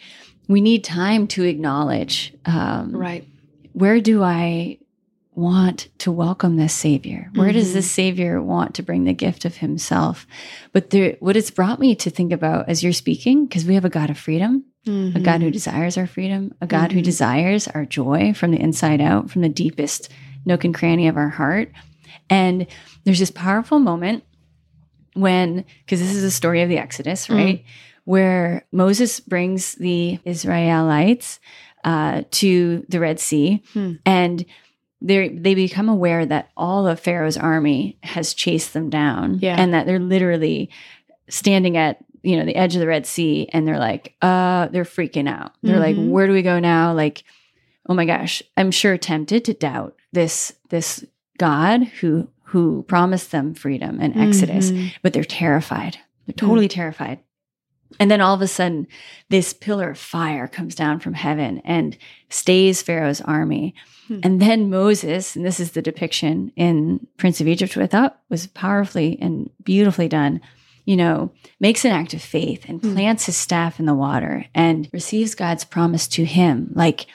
[0.49, 3.27] we need time to acknowledge um, right.
[3.73, 4.79] where do I
[5.35, 7.31] want to welcome this Savior?
[7.35, 7.75] Where does Mhm.
[7.75, 10.27] this Savior want to bring the gift of Himself?
[10.73, 13.85] But there, what it's brought me to think about as you're speaking, because we have
[13.85, 17.05] a God of freedom, a God who desires our freedom, a God who Mhm.
[17.05, 20.09] desires our joy from the inside out, from the deepest
[20.47, 21.71] nook and cranny of our heart.
[22.31, 22.67] And
[23.05, 24.23] there's this powerful moment
[25.15, 27.65] when, because this is a story of the Exodus, right?
[28.07, 31.38] Where Moses brings the Israelites
[31.85, 33.92] uh, to the Red Sea, Hmm.
[34.07, 34.45] and
[35.03, 39.57] they they become aware that all of Pharaoh's army has chased them down, Yeah.
[39.59, 40.71] and that they're literally
[41.29, 44.85] standing at you know the edge of the Red Sea, and they're like, uh, they're
[44.85, 45.53] freaking out.
[45.62, 46.09] They're like, Mhm.
[46.11, 46.92] where do we go now?
[46.92, 47.23] Like,
[47.88, 51.05] oh my gosh, I'm sure tempted to doubt this this
[51.38, 54.92] God who who promised them freedom and Exodus, Mhm.
[55.03, 55.99] but they're terrified.
[56.27, 57.19] They're totally terrified.
[57.99, 58.87] And then all of a sudden,
[59.31, 61.96] this pillar of fire comes down from heaven and
[62.29, 63.75] stays Pharaoh's army.
[64.09, 64.20] Hmm.
[64.22, 68.20] And then Moses, and this is the depiction in Prince of Egypt, which I thought
[68.29, 70.40] was powerfully and beautifully done,
[70.85, 72.94] you know, makes an act of faith and Hmm.
[72.94, 76.70] plants his staff in the water and receives God's promise to him.
[76.75, 77.07] Like,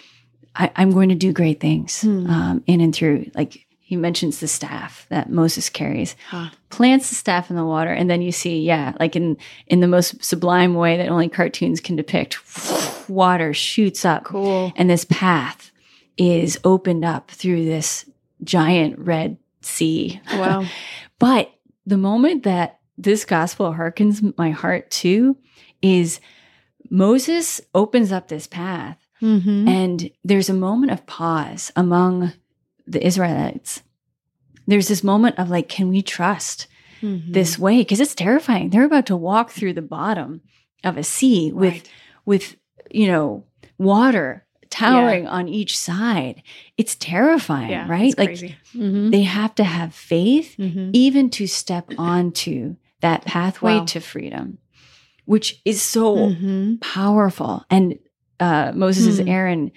[0.55, 2.27] I, I'm going to do great things Hmm.
[2.29, 3.29] um, in and through.
[3.35, 6.49] Like, he mentions the staff that Moses carries Huh.
[6.69, 9.35] plants the staff in the water and then you see yeah like in
[9.67, 12.37] in the most sublime way that only cartoons can depict
[13.09, 14.71] water shoots up Cool.
[14.77, 15.71] and this path
[16.15, 18.05] is opened up through this
[18.45, 20.63] giant red sea Wow.
[21.19, 21.51] but
[21.85, 25.35] the moment that this gospel harkens my heart to
[25.81, 26.21] is
[26.89, 29.67] moses opens up this path Mm-hmm.
[29.67, 32.33] and there's a moment of pause among
[32.91, 33.81] the Israelites.
[34.67, 36.67] There's this moment of like, can we trust
[37.01, 37.31] Mm-hmm.
[37.31, 37.79] this way?
[37.79, 38.69] Because it's terrifying.
[38.69, 40.41] They're about to walk through the bottom
[40.83, 41.89] of a sea with Right.
[42.27, 42.55] with
[42.91, 43.45] you know
[43.79, 46.43] water towering on each side.
[46.77, 48.09] It's terrifying, yeah, right?
[48.09, 48.55] it's Like crazy.
[48.75, 49.09] Mm-hmm.
[49.09, 50.91] they have to have faith Mm-hmm.
[50.93, 53.85] even to step onto that pathway Wow.
[53.85, 54.59] to freedom,
[55.25, 56.75] which is so Mm-hmm.
[56.81, 57.65] powerful.
[57.71, 57.97] And
[58.39, 59.27] uh, Moses' Hmm.
[59.27, 59.71] Aaron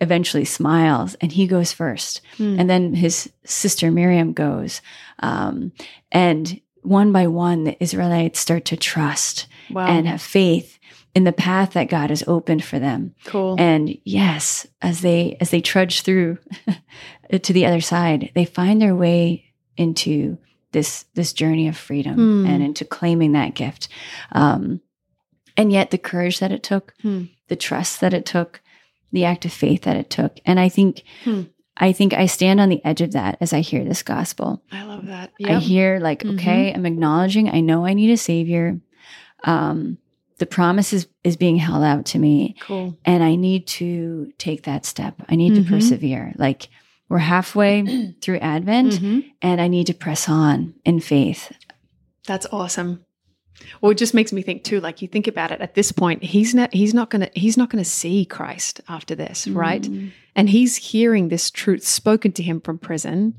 [0.00, 2.20] eventually smiles and he goes first.
[2.36, 2.58] Hmm.
[2.60, 4.80] And then his sister Miriam goes.
[5.20, 5.72] Um,
[6.12, 9.86] and one by one, the Israelites start to trust Wow.
[9.88, 10.78] and have faith
[11.14, 13.14] in the path that God has opened for them.
[13.24, 13.56] cool.
[13.58, 16.38] And yes, as they as they trudge through
[17.42, 20.38] to the other side, they find their way into
[20.72, 22.46] this this journey of freedom Hmm.
[22.46, 23.88] and into claiming that gift.
[24.32, 24.80] Um,
[25.56, 27.24] and yet, the courage that it took, Hmm.
[27.48, 28.60] the trust that it took,
[29.16, 31.02] the act of faith that it took, and I think.
[31.24, 31.42] Hmm.
[31.78, 34.62] I think I stand on the edge of that as I hear this gospel.
[34.72, 35.32] I love that.
[35.44, 36.34] I hear like, Mhm.
[36.34, 38.80] okay, I'm acknowledging I know I need a savior.
[39.44, 39.98] Um,
[40.38, 42.96] the promise is, is being held out to me cool.
[43.04, 45.16] and I need to take that step.
[45.28, 45.64] I need Mhm.
[45.64, 46.32] to persevere.
[46.38, 46.68] Like
[47.10, 49.24] we're halfway through Advent Mhm.
[49.42, 51.52] and I need to press on in faith.
[52.26, 53.04] That's awesome.
[53.80, 54.80] Well, it just makes me think too.
[54.80, 57.70] Like you think about it, at this point, he's not he's not gonna he's not
[57.70, 59.82] gonna see Christ after this, right?
[59.82, 60.12] Mm.
[60.34, 63.34] And he's hearing this truth spoken to him from prison.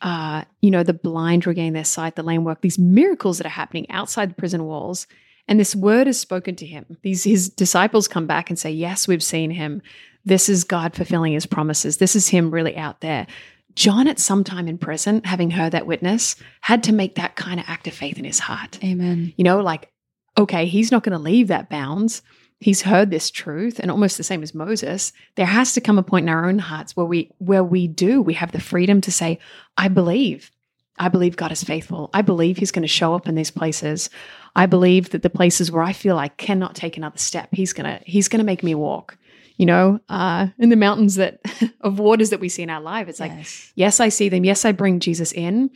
[0.00, 3.50] uh, you know, the blind regain their sight, the lame work, these miracles that are
[3.50, 5.06] happening outside the prison walls.
[5.46, 6.96] And this word is spoken to him.
[7.02, 9.82] These his disciples come back and say, Yes, we've seen him.
[10.24, 11.96] This is God fulfilling his promises.
[11.96, 13.26] This is him really out there.
[13.74, 17.60] John, at some time in prison, having heard that witness, had to make that kind
[17.60, 18.78] of act of faith in his heart.
[18.82, 19.32] Amen.
[19.36, 19.90] You know, like,
[20.36, 22.22] okay, he's not going to leave that bounds.
[22.60, 26.02] He's heard this truth, and almost the same as Moses, there has to come a
[26.02, 29.12] point in our own hearts where we where we do, we have the freedom to
[29.12, 29.38] say,
[29.78, 30.50] I believe.
[30.98, 32.10] I believe God is faithful.
[32.12, 34.10] I believe He's going to show up in these places.
[34.54, 38.00] I believe that the places where I feel I cannot take another step, He's gonna
[38.04, 39.16] He's gonna make me walk.
[39.60, 41.40] You know, uh, in the mountains that
[41.82, 43.72] of waters that we see in our life, it's like Yes.
[43.74, 44.42] yes, I see them.
[44.42, 45.68] Yes, I bring Jesus in,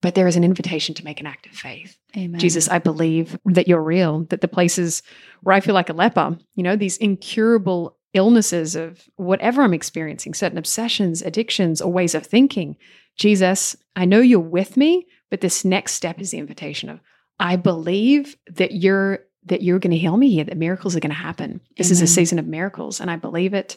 [0.00, 1.98] but there is an invitation to make an act of faith.
[2.16, 2.40] Amen.
[2.40, 5.02] Jesus, I believe that you're real, that the places
[5.42, 10.32] where I feel like a leper, you know, these incurable illnesses of whatever I'm experiencing,
[10.32, 12.78] certain obsessions, addictions, or ways of thinking.
[13.18, 17.00] Jesus, I know you're with me, but this next step is the invitation of
[17.38, 21.10] I believe that you're that you're going to heal me here, that miracles are going
[21.10, 21.60] to happen.
[21.76, 23.76] This is a season of miracles, and I believe it.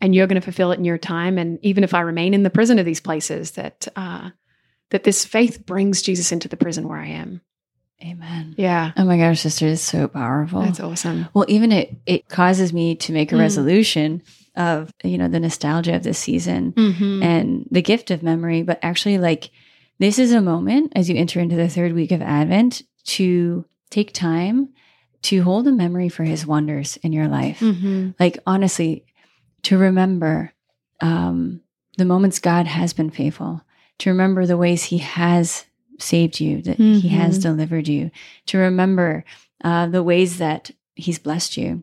[0.00, 1.38] And you're going to fulfill it in your time.
[1.38, 4.30] And even if I remain in the prison of these places, that uh,
[4.90, 7.40] that this faith brings Jesus into the prison where I am.
[8.04, 8.54] Amen.
[8.58, 10.60] Yeah, Oh my gosh, sister, it's so powerful.
[10.60, 11.28] that's awesome.
[11.32, 13.40] Well, even it it causes me to make a Mm.
[13.40, 14.22] resolution
[14.54, 17.22] of you know the nostalgia of this season Mm-hmm.
[17.22, 19.50] and the gift of memory, but actually like
[19.98, 22.82] this is a moment as you enter into the third week of Advent
[23.16, 24.68] to take time
[25.22, 27.60] to hold a memory for his wonders in your life.
[27.60, 28.10] Mm-hmm.
[28.18, 29.04] Like honestly,
[29.62, 30.52] to remember
[31.00, 31.60] um,
[31.98, 33.62] the moments God has been faithful,
[33.98, 35.64] to remember the ways he has
[35.98, 37.42] saved you, that he has Mhm.
[37.42, 38.10] delivered you,
[38.46, 39.24] to remember
[39.64, 41.82] uh, the ways that he's blessed you.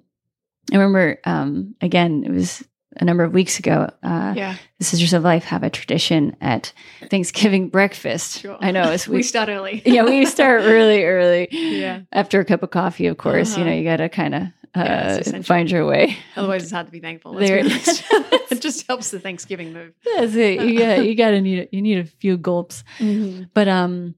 [0.71, 2.63] I remember, um, again, it was
[2.97, 3.89] a number of weeks ago.
[4.03, 6.73] Uh, Yeah, The Sisters of Life have a tradition at
[7.09, 8.39] Thanksgiving breakfast.
[8.39, 8.57] sure.
[8.59, 8.91] I know.
[8.93, 9.81] It's, we start early.
[9.85, 11.47] yeah, we start really early.
[11.51, 12.01] Yeah.
[12.11, 13.77] After a cup of coffee, of course, you know, Uh-huh.
[13.79, 14.43] you got to kind of
[14.75, 16.17] uh, find your way.
[16.35, 17.33] Otherwise, it's hard to be thankful.
[17.33, 17.87] There be it honest.
[17.89, 18.51] is.
[18.51, 19.93] it just helps the Thanksgiving move.
[20.15, 20.61] That's it.
[20.61, 22.83] You got you got to need you need a few gulps.
[22.99, 23.43] Mm-hmm.
[23.53, 24.15] But um,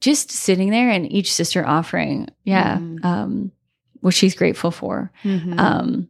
[0.00, 3.02] just sitting there and each sister offering, yeah, Mhm.
[3.04, 3.52] um,
[4.00, 5.10] what she's grateful for.
[5.24, 5.58] Mm-hmm.
[5.58, 6.08] Um,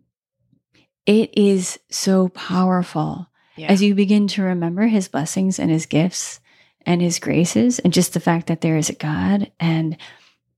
[1.06, 3.68] it is so powerful yeah.
[3.68, 6.40] as you begin to remember His blessings and His gifts
[6.86, 9.96] and His graces, and just the fact that there is a God and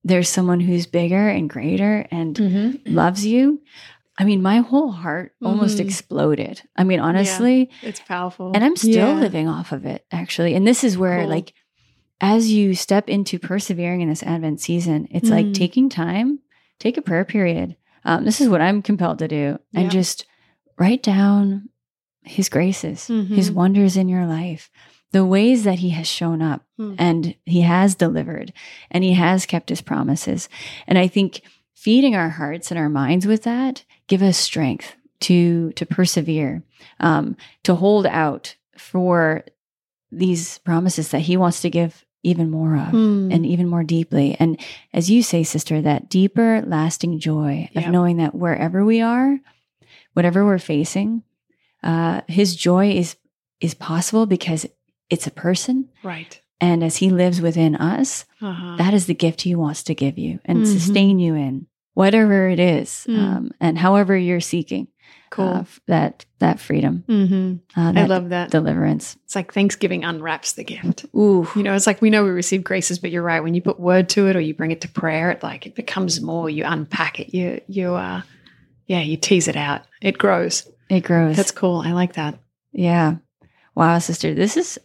[0.04, 2.80] there's someone who's bigger and greater and Mhm.
[2.86, 3.60] loves you.
[4.18, 5.84] I mean, my whole heart almost Mhm.
[5.84, 6.62] exploded.
[6.76, 8.52] I mean, honestly, It's powerful.
[8.54, 9.20] and I'm still Yeah.
[9.20, 10.54] living off of it, actually.
[10.54, 11.28] And this is where, Cool.
[11.28, 11.52] like,
[12.20, 15.54] as you step into persevering in this Advent season, it's like Mm.
[15.54, 16.38] taking time,
[16.78, 17.76] take a prayer period.
[18.04, 19.90] Um, this is what I'm compelled to do, and Yeah.
[19.90, 20.24] just
[20.78, 21.68] write down
[22.22, 23.54] His graces, His Mhm.
[23.54, 24.68] wonders in your life,
[25.12, 26.96] the ways that He has shown up Mm.
[26.98, 28.52] and He has delivered,
[28.90, 30.48] and He has kept His promises.
[30.88, 31.42] And I think
[31.74, 36.62] feeding our hearts and our minds with that give us strength to to persevere,
[37.00, 39.44] um, to hold out for
[40.10, 43.32] these promises that He wants to give even more of Mm.
[43.32, 44.36] and even more deeply.
[44.40, 44.58] And
[44.92, 49.38] as you say, sister, that deeper, lasting joy of knowing that wherever we are,
[50.16, 51.22] whatever we're facing,
[51.82, 53.16] uh, His joy is
[53.60, 54.66] is possible because
[55.08, 56.40] it's a person, right.
[56.60, 58.76] and as He lives within us, Uh-huh.
[58.76, 60.66] that is the gift He wants to give you and Mhm.
[60.66, 63.18] sustain you in whatever it is, Mm.
[63.18, 64.88] um, and however you're seeking
[65.30, 65.46] cool.
[65.48, 67.80] uh, that that freedom, mm-hmm.
[67.80, 68.50] uh, I love that.
[68.50, 69.16] deliverance.
[69.24, 71.06] It's like Thanksgiving unwraps the gift.
[71.14, 73.42] Ooh, You know, it's like we know we receive graces, but you're right.
[73.42, 75.74] When you put word to it or you bring it to prayer, it like it
[75.74, 76.50] becomes more.
[76.50, 77.32] You unpack it.
[77.34, 78.20] You you uh
[78.86, 79.82] yeah, you tease it out.
[80.00, 80.68] It grows.
[80.88, 81.36] it grows.
[81.36, 81.80] That's cool.
[81.84, 82.38] I like that.
[82.72, 83.16] Yeah.
[83.74, 84.78] Wow, sister, this is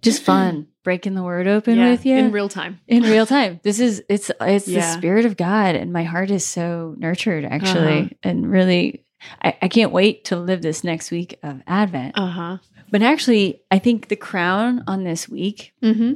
[0.00, 2.80] just fun breaking the word open Yeah, with you in real time.
[2.88, 3.60] in real time.
[3.62, 8.00] This is it's it's the spirit of God, and my heart is so nurtured actually,
[8.02, 8.14] Uh-huh.
[8.22, 9.04] and really.
[9.40, 12.18] I, I can't wait to live this next week of Advent.
[12.18, 12.58] Uh huh.
[12.90, 16.14] But actually, I think the crown on this week Mm-hmm.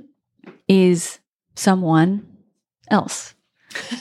[0.67, 1.21] is
[1.55, 2.27] someone
[2.91, 3.35] else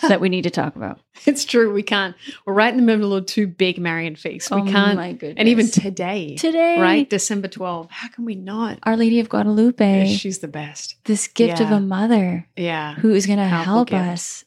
[0.08, 1.00] that we need to talk about.
[1.26, 1.74] It's true.
[1.74, 2.16] We can't.
[2.46, 4.52] We're right in the middle of two big Marian feasts.
[4.52, 4.96] We oh can't.
[4.98, 5.36] my goodness.
[5.38, 7.10] And even today, today, right?
[7.10, 7.90] December 12th.
[7.90, 8.78] How can we not?
[8.84, 10.98] Our Lady of Guadalupe, She's the best.
[11.06, 12.48] this gift of a mother.
[12.56, 12.94] Yeah.
[12.96, 14.02] who is going to help gift.
[14.04, 14.46] us.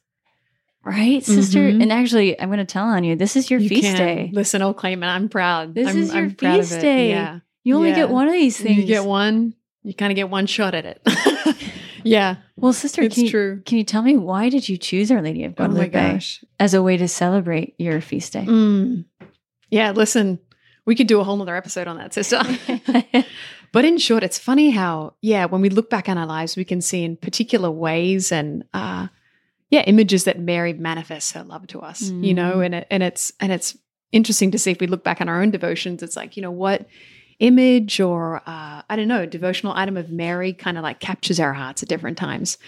[0.85, 1.59] Right, sister?
[1.59, 1.83] Mhm.
[1.83, 3.17] And actually, I'm going to tell on you.
[3.17, 3.97] This is your You feast can.
[3.97, 4.31] day.
[4.33, 5.07] Listen, I'll claim it.
[5.07, 5.75] I'm proud.
[5.75, 7.11] This I'm, is your I'm feast day.
[7.11, 7.41] Yeah.
[7.65, 7.97] You only Yeah.
[7.97, 8.79] get one of these things.
[8.79, 11.03] You get one, you kind of get one shot at it.
[12.05, 12.37] yeah.
[12.57, 13.63] Well, sister, It's can you, true.
[13.65, 16.45] can you tell me why did you choose Our Lady of Oh my Guadalupe gosh.
[16.59, 18.45] as a way to celebrate your feast day?
[18.47, 19.05] Mm.
[19.71, 20.39] Yeah, listen,
[20.87, 22.41] we could do a whole nother episode on that, sister.
[23.71, 26.65] But in short, it's funny how, yeah, when we look back on our lives, we
[26.65, 29.09] can see in particular ways and, uh,
[29.69, 32.65] yeah, images that Mary manifests her love to us, you know, Mm.
[32.65, 33.77] and it, and it's and it's
[34.11, 36.03] interesting to see if we look back on our own devotions.
[36.03, 36.87] It's like, you know, what
[37.41, 41.53] image or uh, I don't know, devotional item of Mary kind of like captures our
[41.53, 42.59] hearts at different times.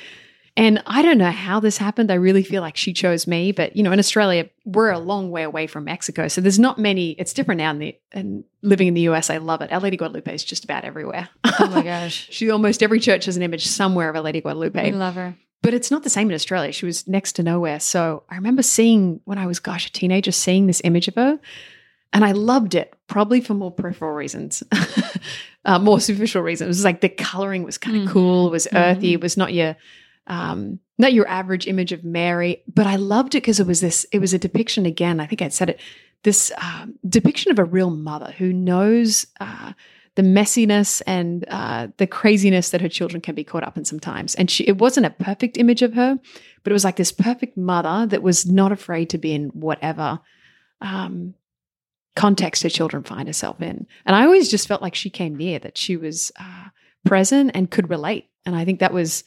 [0.57, 2.11] And I don't know how this happened.
[2.11, 5.31] I really feel like she chose me, but you know, in Australia, we're a long
[5.31, 7.13] way away from Mexico, so there's not many.
[7.13, 7.71] It's different now.
[7.71, 9.73] In the and living in the US, I love it.
[9.73, 11.29] Our Lady Guadalupe is just about everywhere.
[11.45, 12.27] Oh my gosh.
[12.31, 15.37] she almost every church has an image somewhere of Our Lady Guadalupe I love her.
[15.63, 16.73] but it's not the same in Australia.
[16.73, 17.79] She was next to nowhere.
[17.79, 21.39] So I remember seeing when I was, gosh, a teenager, seeing this image of her,
[22.13, 24.63] and I loved it, probably for more peripheral reasons,
[25.65, 26.67] uh, more superficial reasons.
[26.67, 28.09] It was like the coloring was kind of Mhm.
[28.13, 28.47] cool.
[28.49, 29.11] It was earthy.
[29.11, 29.15] Mhm.
[29.15, 29.77] It was not your,
[30.27, 32.63] um, not your average image of Mary.
[32.73, 34.07] But I loved it because it was this.
[34.13, 35.21] It was a depiction again.
[35.21, 35.81] I think I'd said it.
[36.23, 39.27] This um, depiction of a real mother who knows.
[39.41, 39.73] Uh,
[40.17, 44.35] the messiness and uh, the craziness that her children can be caught up in sometimes.
[44.35, 46.19] And she, it wasn't a perfect image of her,
[46.65, 50.19] but it was like this perfect mother that was not afraid to be in whatever
[50.81, 51.35] um,
[52.17, 53.87] context her children find herself in.
[54.07, 56.69] And I always just felt like she came near, that she was uh,
[57.05, 58.29] present and could relate.
[58.45, 59.25] And I think that was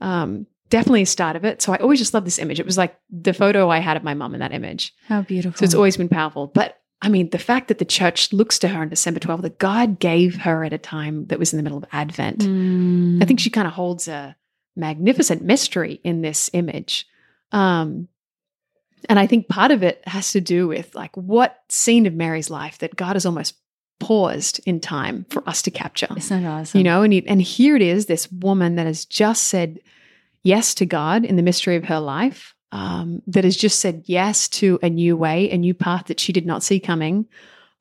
[0.00, 1.62] um, definitely a start of it.
[1.62, 2.60] So I always just loved this image.
[2.60, 4.94] It was like the photo I had of my mom in that image.
[5.06, 5.58] How beautiful.
[5.58, 6.48] So it's always been powerful.
[6.48, 9.58] But I mean, the fact that the church looks to her on December 12th, that
[9.58, 12.40] God gave her at a time that was in the middle of Advent.
[12.40, 13.22] Mm.
[13.22, 14.36] I think she kind of holds a
[14.74, 17.06] magnificent mystery in this image.
[17.52, 18.08] Um,
[19.08, 22.50] and I think part of it has to do with like what scene of Mary's
[22.50, 23.54] life that God has almost
[24.00, 26.08] paused in time for us to capture.
[26.16, 26.78] Isn't that awesome?
[26.78, 29.78] You know, and, he, and here it is this woman that has just said
[30.42, 34.48] yes to God in the mystery of her life, um, that has just said yes
[34.48, 37.26] to a new way, a new path that she did not see coming.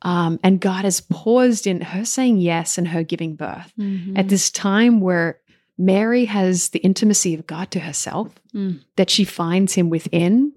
[0.03, 4.17] Um, and God has paused in her saying yes and her giving birth Mhm.
[4.17, 5.39] at this time where
[5.77, 8.81] Mary has the intimacy of God to herself, Mm.
[8.97, 10.53] that she finds him within,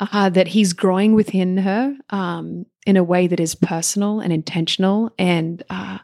[0.00, 5.10] uh, that he's growing within her um, in a way that is personal and intentional,
[5.18, 5.98] and uh,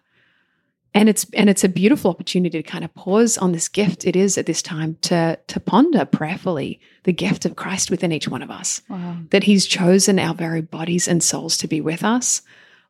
[0.95, 4.15] and it's and it's a beautiful opportunity to kind of pause on this gift it
[4.17, 8.43] is at this time to to ponder prayerfully the gift of Christ within each one
[8.43, 9.17] of us Wow.
[9.31, 12.43] that he's chosen our very bodies and souls to be with us.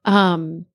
[0.04, 0.66] Um,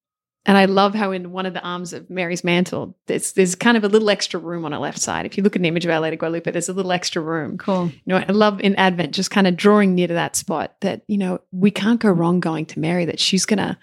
[0.48, 3.78] and I love how in one of the arms of Mary's mantle, there's, there's kind
[3.78, 5.26] of a little extra room on her left side.
[5.26, 7.58] If you look at an image of Our Lady Guadalupe, there's a little extra room.
[7.58, 7.88] Cool.
[7.88, 11.04] You know, I love in Advent just kind of drawing near to that spot that,
[11.08, 13.78] you know, we can't go wrong going to Mary, that she's going to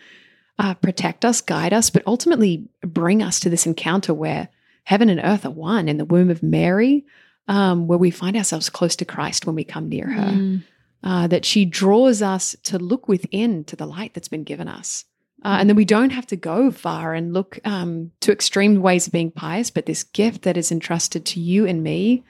[0.58, 4.48] uh, protect us, guide us, but ultimately bring us to this encounter where
[4.84, 7.04] heaven and earth are one in the womb of Mary,
[7.48, 10.62] um, where we find ourselves close to Christ when we come near her Mm.
[11.02, 15.04] uh, that she draws us to look within to the light that's been given us.
[15.44, 19.06] Uh, and then we don't have to go far and look um, to extreme ways
[19.06, 22.24] of being pious, but this gift that is entrusted to you and me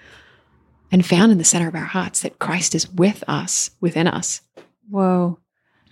[0.91, 4.41] and found in the center of our hearts that Christ is with us, within us.
[4.91, 5.39] Whoa.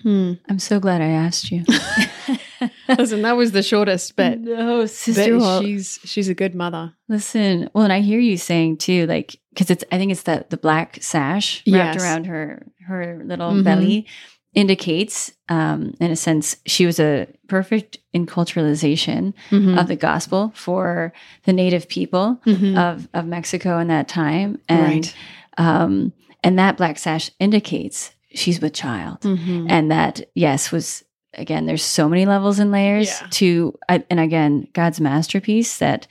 [0.02, 0.32] Hmm.
[0.48, 1.64] I'm so glad I asked you.
[2.88, 5.38] Listen, that was the shortest, but, no, sister.
[5.38, 6.92] but she's she's a good mother.
[7.08, 7.68] listen.
[7.72, 9.84] Well, and I hear you saying too, like, because it's.
[9.92, 12.02] I think it's that the black sash wrapped Yes.
[12.02, 13.64] around her her little Mhm.
[13.64, 14.06] belly
[14.54, 19.78] indicates, um, in a sense, she was a perfect enculturalization Mhm.
[19.80, 21.12] of the gospel for
[21.44, 22.76] the native people Mhm.
[22.76, 25.14] of of Mexico in that time, and right.
[25.58, 26.12] um,
[26.44, 29.20] and that black sash indicates she's with child.
[29.20, 29.66] Mhm.
[29.70, 33.26] and that yes was again there's so many levels and layers Yeah.
[33.30, 36.06] to and again god's masterpiece that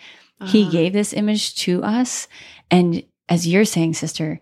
[0.47, 0.71] he Uh-huh.
[0.71, 2.27] gave this image to us
[2.71, 4.39] and as you're saying sister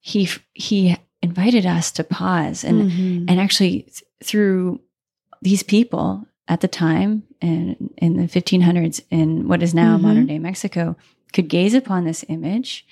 [0.00, 3.24] he he invited us to pause and Mhm.
[3.28, 4.80] and actually th- through
[5.42, 10.00] these people at the time in in the 1500s in what is now Mhm.
[10.02, 10.96] modern day mexico
[11.32, 12.86] could gaze upon this image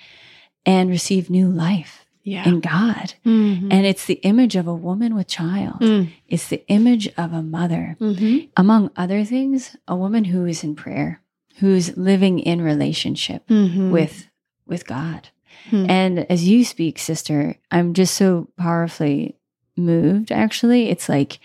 [0.65, 2.47] and receive new life yeah.
[2.47, 3.67] in god Mhm.
[3.71, 6.07] and it's the image of a woman with child Mm.
[6.27, 7.95] it's the image of a mother.
[7.99, 8.49] Mhm.
[8.55, 11.21] Among other things, a woman who is in prayer,
[11.59, 13.89] who's living in relationship Mhm.
[13.91, 14.27] with
[14.67, 15.29] with God.
[15.69, 15.85] Hmm.
[15.89, 19.35] And as you speak, sister, I'm just so powerfully
[19.77, 20.89] moved actually.
[20.89, 21.39] It's like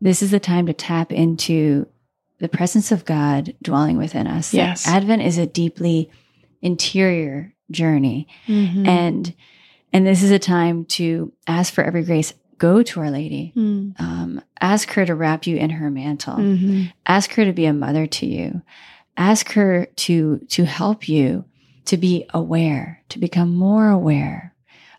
[0.00, 1.86] this is the time to tap into
[2.38, 4.54] the presence of God dwelling within us.
[4.54, 4.86] Yes.
[4.88, 6.10] Advent is a deeply
[6.62, 8.86] interior journey Mhm.
[8.86, 9.34] and
[9.92, 13.98] and this is a time to ask for every grace go to our lady Mm.
[14.00, 16.92] um, ask her to wrap you in her mantle Mhm.
[17.06, 18.62] ask her to be a mother to you
[19.16, 21.44] ask her to to help you
[21.86, 24.54] to be aware to become more aware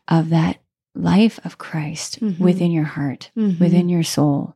[0.08, 0.58] of that
[0.96, 2.40] life of christ Mhm.
[2.40, 3.60] within your heart Mhm.
[3.60, 4.56] within your soul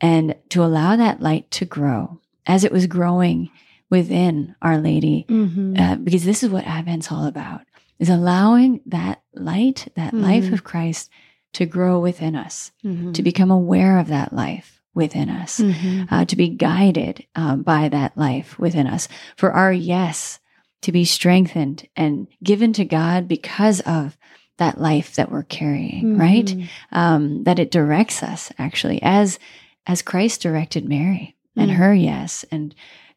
[0.00, 3.50] and to allow that light to grow as it was growing
[3.90, 5.78] within Our Lady, Mhm.
[5.78, 7.60] uh, because this is what Advent's all about:
[7.98, 10.52] is allowing that light, that life Mhm.
[10.54, 11.10] of Christ,
[11.52, 13.12] to grow within us, Mhm.
[13.14, 16.08] to become aware of that life within us, Mhm.
[16.10, 19.06] uh, to be guided um, by that life within us,
[19.36, 20.40] for our yes
[20.84, 24.16] to be strengthened and given to God because of
[24.58, 26.46] that life that we're carrying, right?
[26.46, 26.68] Mhm.
[26.92, 29.38] Um, that it directs us actually as
[29.86, 31.74] as Christ directed Mary and Mm.
[31.74, 32.74] her yes and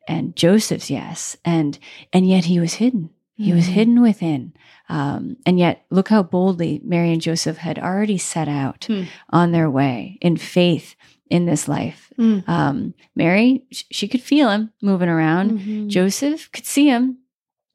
[0.07, 1.78] and Joseph's yes and
[2.11, 3.09] and yet he was hidden.
[3.36, 3.72] He was Mhm.
[3.74, 4.53] hidden within.
[4.89, 9.03] Um, and yet, look how boldly Mary and Joseph had already set out Hmm.
[9.30, 10.95] on their way in faith
[11.30, 12.11] in this life.
[12.18, 12.47] Mm.
[12.49, 15.59] Um, Mary, sh- she could feel him moving around.
[15.59, 15.88] Mhm.
[15.89, 17.18] Joseph could see him,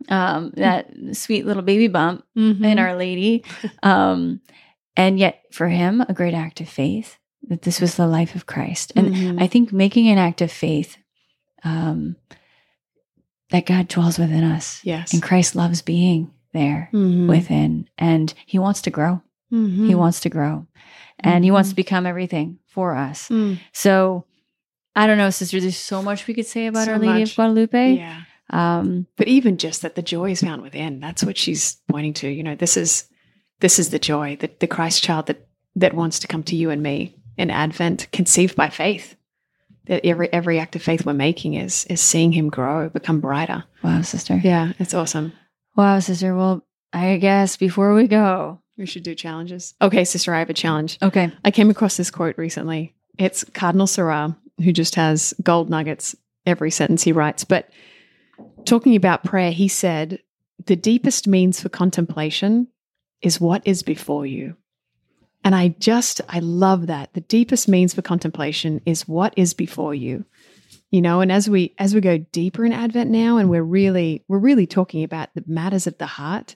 [0.08, 2.64] um, that sweet little baby bump Mhm.
[2.64, 3.44] in Our Lady.
[3.82, 4.40] Um,
[4.96, 8.46] and yet, for him, a great act of faith that this was the life of
[8.46, 8.92] Christ.
[8.96, 9.42] And Mhm.
[9.42, 10.96] I think making an act of faith
[11.64, 12.16] um,
[13.50, 15.12] that God dwells within us yes.
[15.12, 17.28] and Christ loves being there Mhm.
[17.28, 19.22] within, and He wants to grow.
[19.52, 19.86] Mhm.
[19.86, 20.66] He wants to grow,
[21.20, 21.72] and He wants Mhm.
[21.72, 23.28] to become everything for us.
[23.28, 23.58] Mm.
[23.72, 24.24] So,
[24.96, 25.60] I don't know, sister.
[25.60, 27.30] There's so much we could say about So Our Lady much.
[27.30, 27.94] of Guadalupe.
[27.96, 28.22] Yeah.
[28.52, 31.00] Um, But even just that the joy is found within.
[31.00, 32.28] That's what she's pointing to.
[32.28, 33.04] You know, this is
[33.60, 35.46] this is the joy that the Christ child that
[35.76, 39.16] that wants to come to you and me in Advent, conceived by faith.
[39.86, 43.64] That every every act of faith we're making is is seeing him grow, become brighter.
[43.82, 44.40] wow, sister.
[44.42, 45.32] Yeah, it's awesome.
[45.74, 46.36] Wow, sister.
[46.36, 49.74] Well, I guess before we go, We should do challenges.
[49.80, 50.98] Okay, sister, I have a challenge.
[51.02, 52.94] okay, I came across this quote recently.
[53.18, 56.14] It's Cardinal Sarah, who just has gold nuggets
[56.46, 57.44] every sentence he writes.
[57.44, 57.68] But
[58.64, 60.20] talking about prayer, he said,
[60.66, 62.68] The deepest means for contemplation
[63.20, 64.56] is what is before you.
[65.44, 67.14] And I just, I love that.
[67.14, 70.24] The deepest means for contemplation is what is before you.
[70.90, 74.24] You know, and as we as we go deeper in Advent now, and we're really
[74.28, 76.54] we're really talking about the matters of the heart,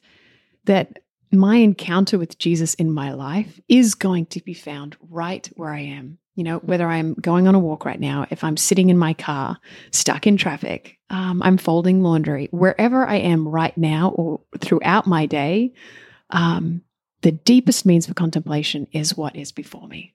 [0.64, 0.98] that
[1.32, 5.80] my encounter with Jesus in my life is going to be found right where I
[5.80, 6.18] am.
[6.36, 9.14] You know, whether I'm going on a walk right now, if I'm sitting in my
[9.14, 9.58] car,
[9.90, 15.26] stuck in traffic, um, I'm folding laundry, wherever I am right now or throughout my
[15.26, 15.72] day,
[16.30, 16.82] um,
[17.22, 20.14] the deepest means for contemplation is what is before me,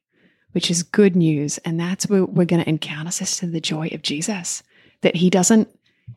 [0.52, 1.58] which is good news.
[1.60, 4.64] And that's where we're going to encounter, sister, the joy of Jesus,
[5.02, 5.68] that he doesn't,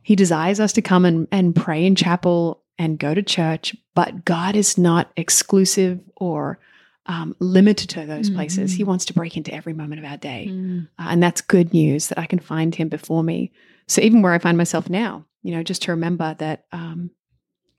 [0.03, 4.25] he desires us to come and, and pray in chapel and go to church, but
[4.25, 6.59] God is not exclusive or
[7.07, 8.73] um, limited to those places.
[8.73, 8.77] Mhm.
[8.77, 10.47] He wants to break into every moment of our day.
[10.49, 13.51] Mm, Uh, and that's good news that I can find him before me.
[13.87, 17.11] So even where I find myself now, you know, just to remember that um,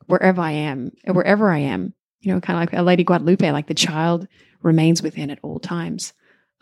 [0.07, 3.66] wherever I am, wherever I am, you know, kind of like a Lady Guadalupe, like
[3.66, 4.29] the child
[4.62, 6.12] remains within at all times.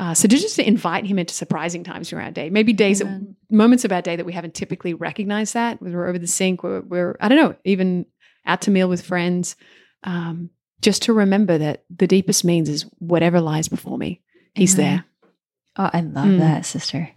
[0.01, 2.99] Uh, so to just to invite him into surprising times during our day, maybe days,
[2.99, 3.07] that,
[3.51, 6.81] moments of our day that we haven't typically recognized that we're over the sink, we're,
[6.81, 8.07] we're I don't know, even
[8.47, 9.55] out to meal with friends,
[10.03, 10.51] um,
[10.85, 14.21] just to remember that the deepest means is whatever lies before me.
[14.55, 14.85] He's Amen.
[14.97, 15.05] there.
[15.77, 16.39] Oh, I love Mm.
[16.39, 17.11] that, sister.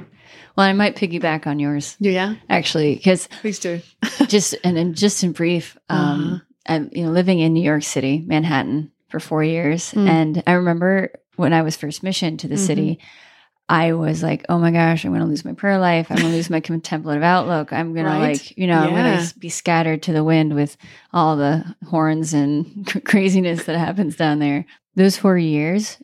[0.56, 3.82] Well, I might piggyback on yours Yeah, actually, because please do.
[4.28, 6.40] just and, and just in brief, um, Uh-huh.
[6.70, 10.08] I'm you know living in New York City, Manhattan, for four years, Mm.
[10.08, 12.66] and I remember when I was first missioned to the Mhm.
[12.66, 13.00] city,
[13.70, 16.08] I was like, oh my gosh, I'm going to lose my prayer life.
[16.10, 17.74] I'm going to lose my contemplative outlook.
[17.74, 18.16] I'm going Right?
[18.16, 20.78] to like, you know, I'm going to be scattered to the wind with
[21.14, 24.66] all the horns and craziness that happens down there.
[24.96, 25.98] Those four years,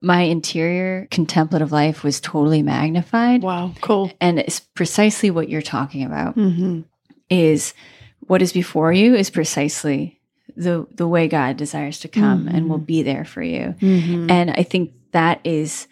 [0.00, 3.42] my interior contemplative life was totally magnified.
[3.42, 4.12] Wow, cool.
[4.20, 6.82] And it's precisely what you're talking about Mm-hmm.
[7.28, 7.74] is
[8.20, 10.20] what is before you is precisely
[10.56, 12.86] the the way God desires to come and will Mhm.
[12.86, 13.74] be there for you.
[13.80, 14.30] Mm-hmm.
[14.30, 15.86] And I think that is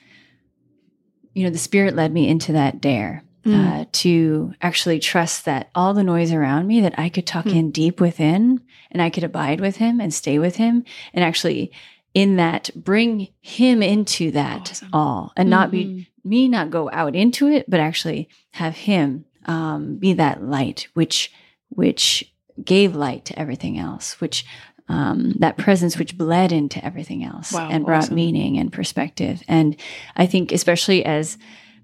[1.39, 5.95] you know the spirit led me into that dare uh, to actually trust that all
[5.95, 7.55] the noise around me that I could tuck Mm.
[7.57, 8.61] in deep within
[8.91, 10.85] and I could abide with him and stay with him
[11.15, 11.73] and actually
[12.13, 14.89] in that bring him into that Awesome.
[14.93, 16.29] all and not be Mm-hmm.
[16.29, 21.33] me not go out into it, but actually have him um, be that light, which
[21.71, 22.31] which
[22.63, 24.45] gave light to everything else, which
[24.89, 28.15] um, that presence which bled into everything else Wow, and brought awesome.
[28.15, 29.43] meaning and perspective.
[29.49, 29.77] And
[30.17, 31.37] I think especially as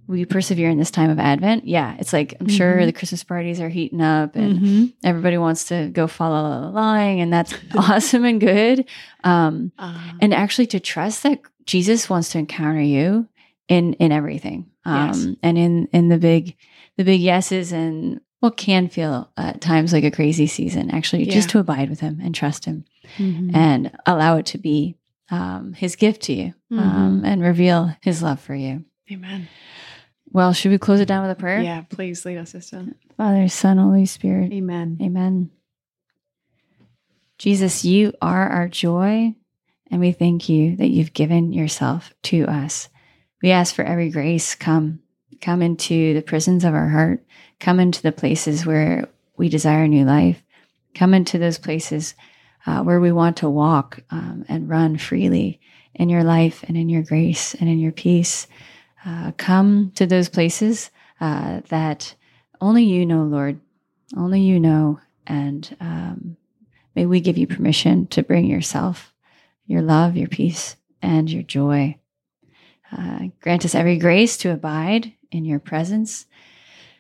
[0.07, 2.85] we persevere in this time of Advent, yeah, it's like I'm sure Mhm.
[2.87, 4.85] the Christmas parties are heating up and Mm-hmm.
[5.03, 8.85] everybody wants to go follow the line, and that's awesome and good.
[9.23, 13.27] Um, Um, and actually to trust that Jesus wants to encounter you
[13.69, 15.27] in in everything, um, Yes.
[15.43, 16.55] and in in the big
[16.99, 20.91] the big yeses and what can feel at times like a crazy season.
[20.91, 22.85] Actually, just to abide with Him and trust Him
[23.19, 23.55] mhm.
[23.55, 24.97] and allow it to be
[25.31, 27.27] um, His gift to you um, Mhm.
[27.27, 28.85] and reveal His love for you.
[29.11, 29.49] Amen.
[30.31, 31.61] Well, should we close it down with a prayer?
[31.63, 32.85] Yeah, please lead us, sister.
[33.17, 34.53] Father, Son, Holy Spirit.
[34.53, 34.99] Amen.
[35.01, 35.51] Amen.
[37.39, 39.35] Jesus, you are our joy,
[39.91, 42.89] and we thank you that you've given yourself to us.
[43.43, 45.01] We ask for every grace come,
[45.41, 47.25] come into the prisons of our heart,
[47.61, 50.43] come into the places where we desire new life,
[50.95, 52.15] come into those places
[52.67, 55.61] uh, where we want to walk um, and run freely
[55.95, 58.47] in your life and in your grace and in your peace.
[59.05, 60.91] Uh, come to those places
[61.21, 62.15] uh, that
[62.61, 63.61] only you know, Lord,
[64.17, 66.37] only you know, and um,
[66.95, 69.13] May we give you permission to bring yourself,
[69.67, 71.99] your love, your peace, and your joy.
[72.97, 76.27] Uh, grant us every grace to abide in your presence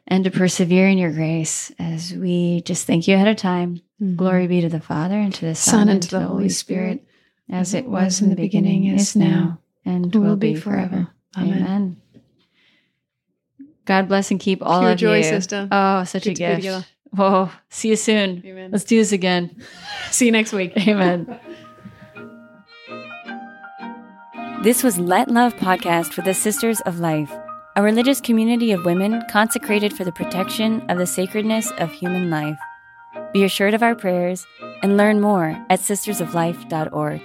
[0.07, 3.81] and to persevere in your grace as we just thank you ahead of time.
[4.03, 4.17] Mm-hmm.
[4.17, 7.01] Glory be to the Father, and to the Son, Son and to the Holy Spirit,
[7.01, 11.09] Spirit as it was in the beginning, is now, and will be forever.
[11.37, 11.63] Amen.
[11.63, 11.97] Amen.
[13.85, 15.25] God bless and keep all Pure of joy, you.
[15.25, 15.69] sister.
[15.71, 16.89] Oh, such Good a gift.
[17.17, 18.43] Oh, see you soon.
[18.45, 18.71] Amen.
[18.73, 19.63] Let's do this again.
[20.11, 20.73] See you next week.
[20.89, 21.39] Amen.
[24.63, 27.33] This was Let Love Podcast for the Sisters of Life,
[27.77, 32.59] a religious community of women consecrated for the protection of the sacredness of human life.
[33.33, 34.47] Be assured of our prayers
[34.83, 37.21] and learn more at sistersoflife.org.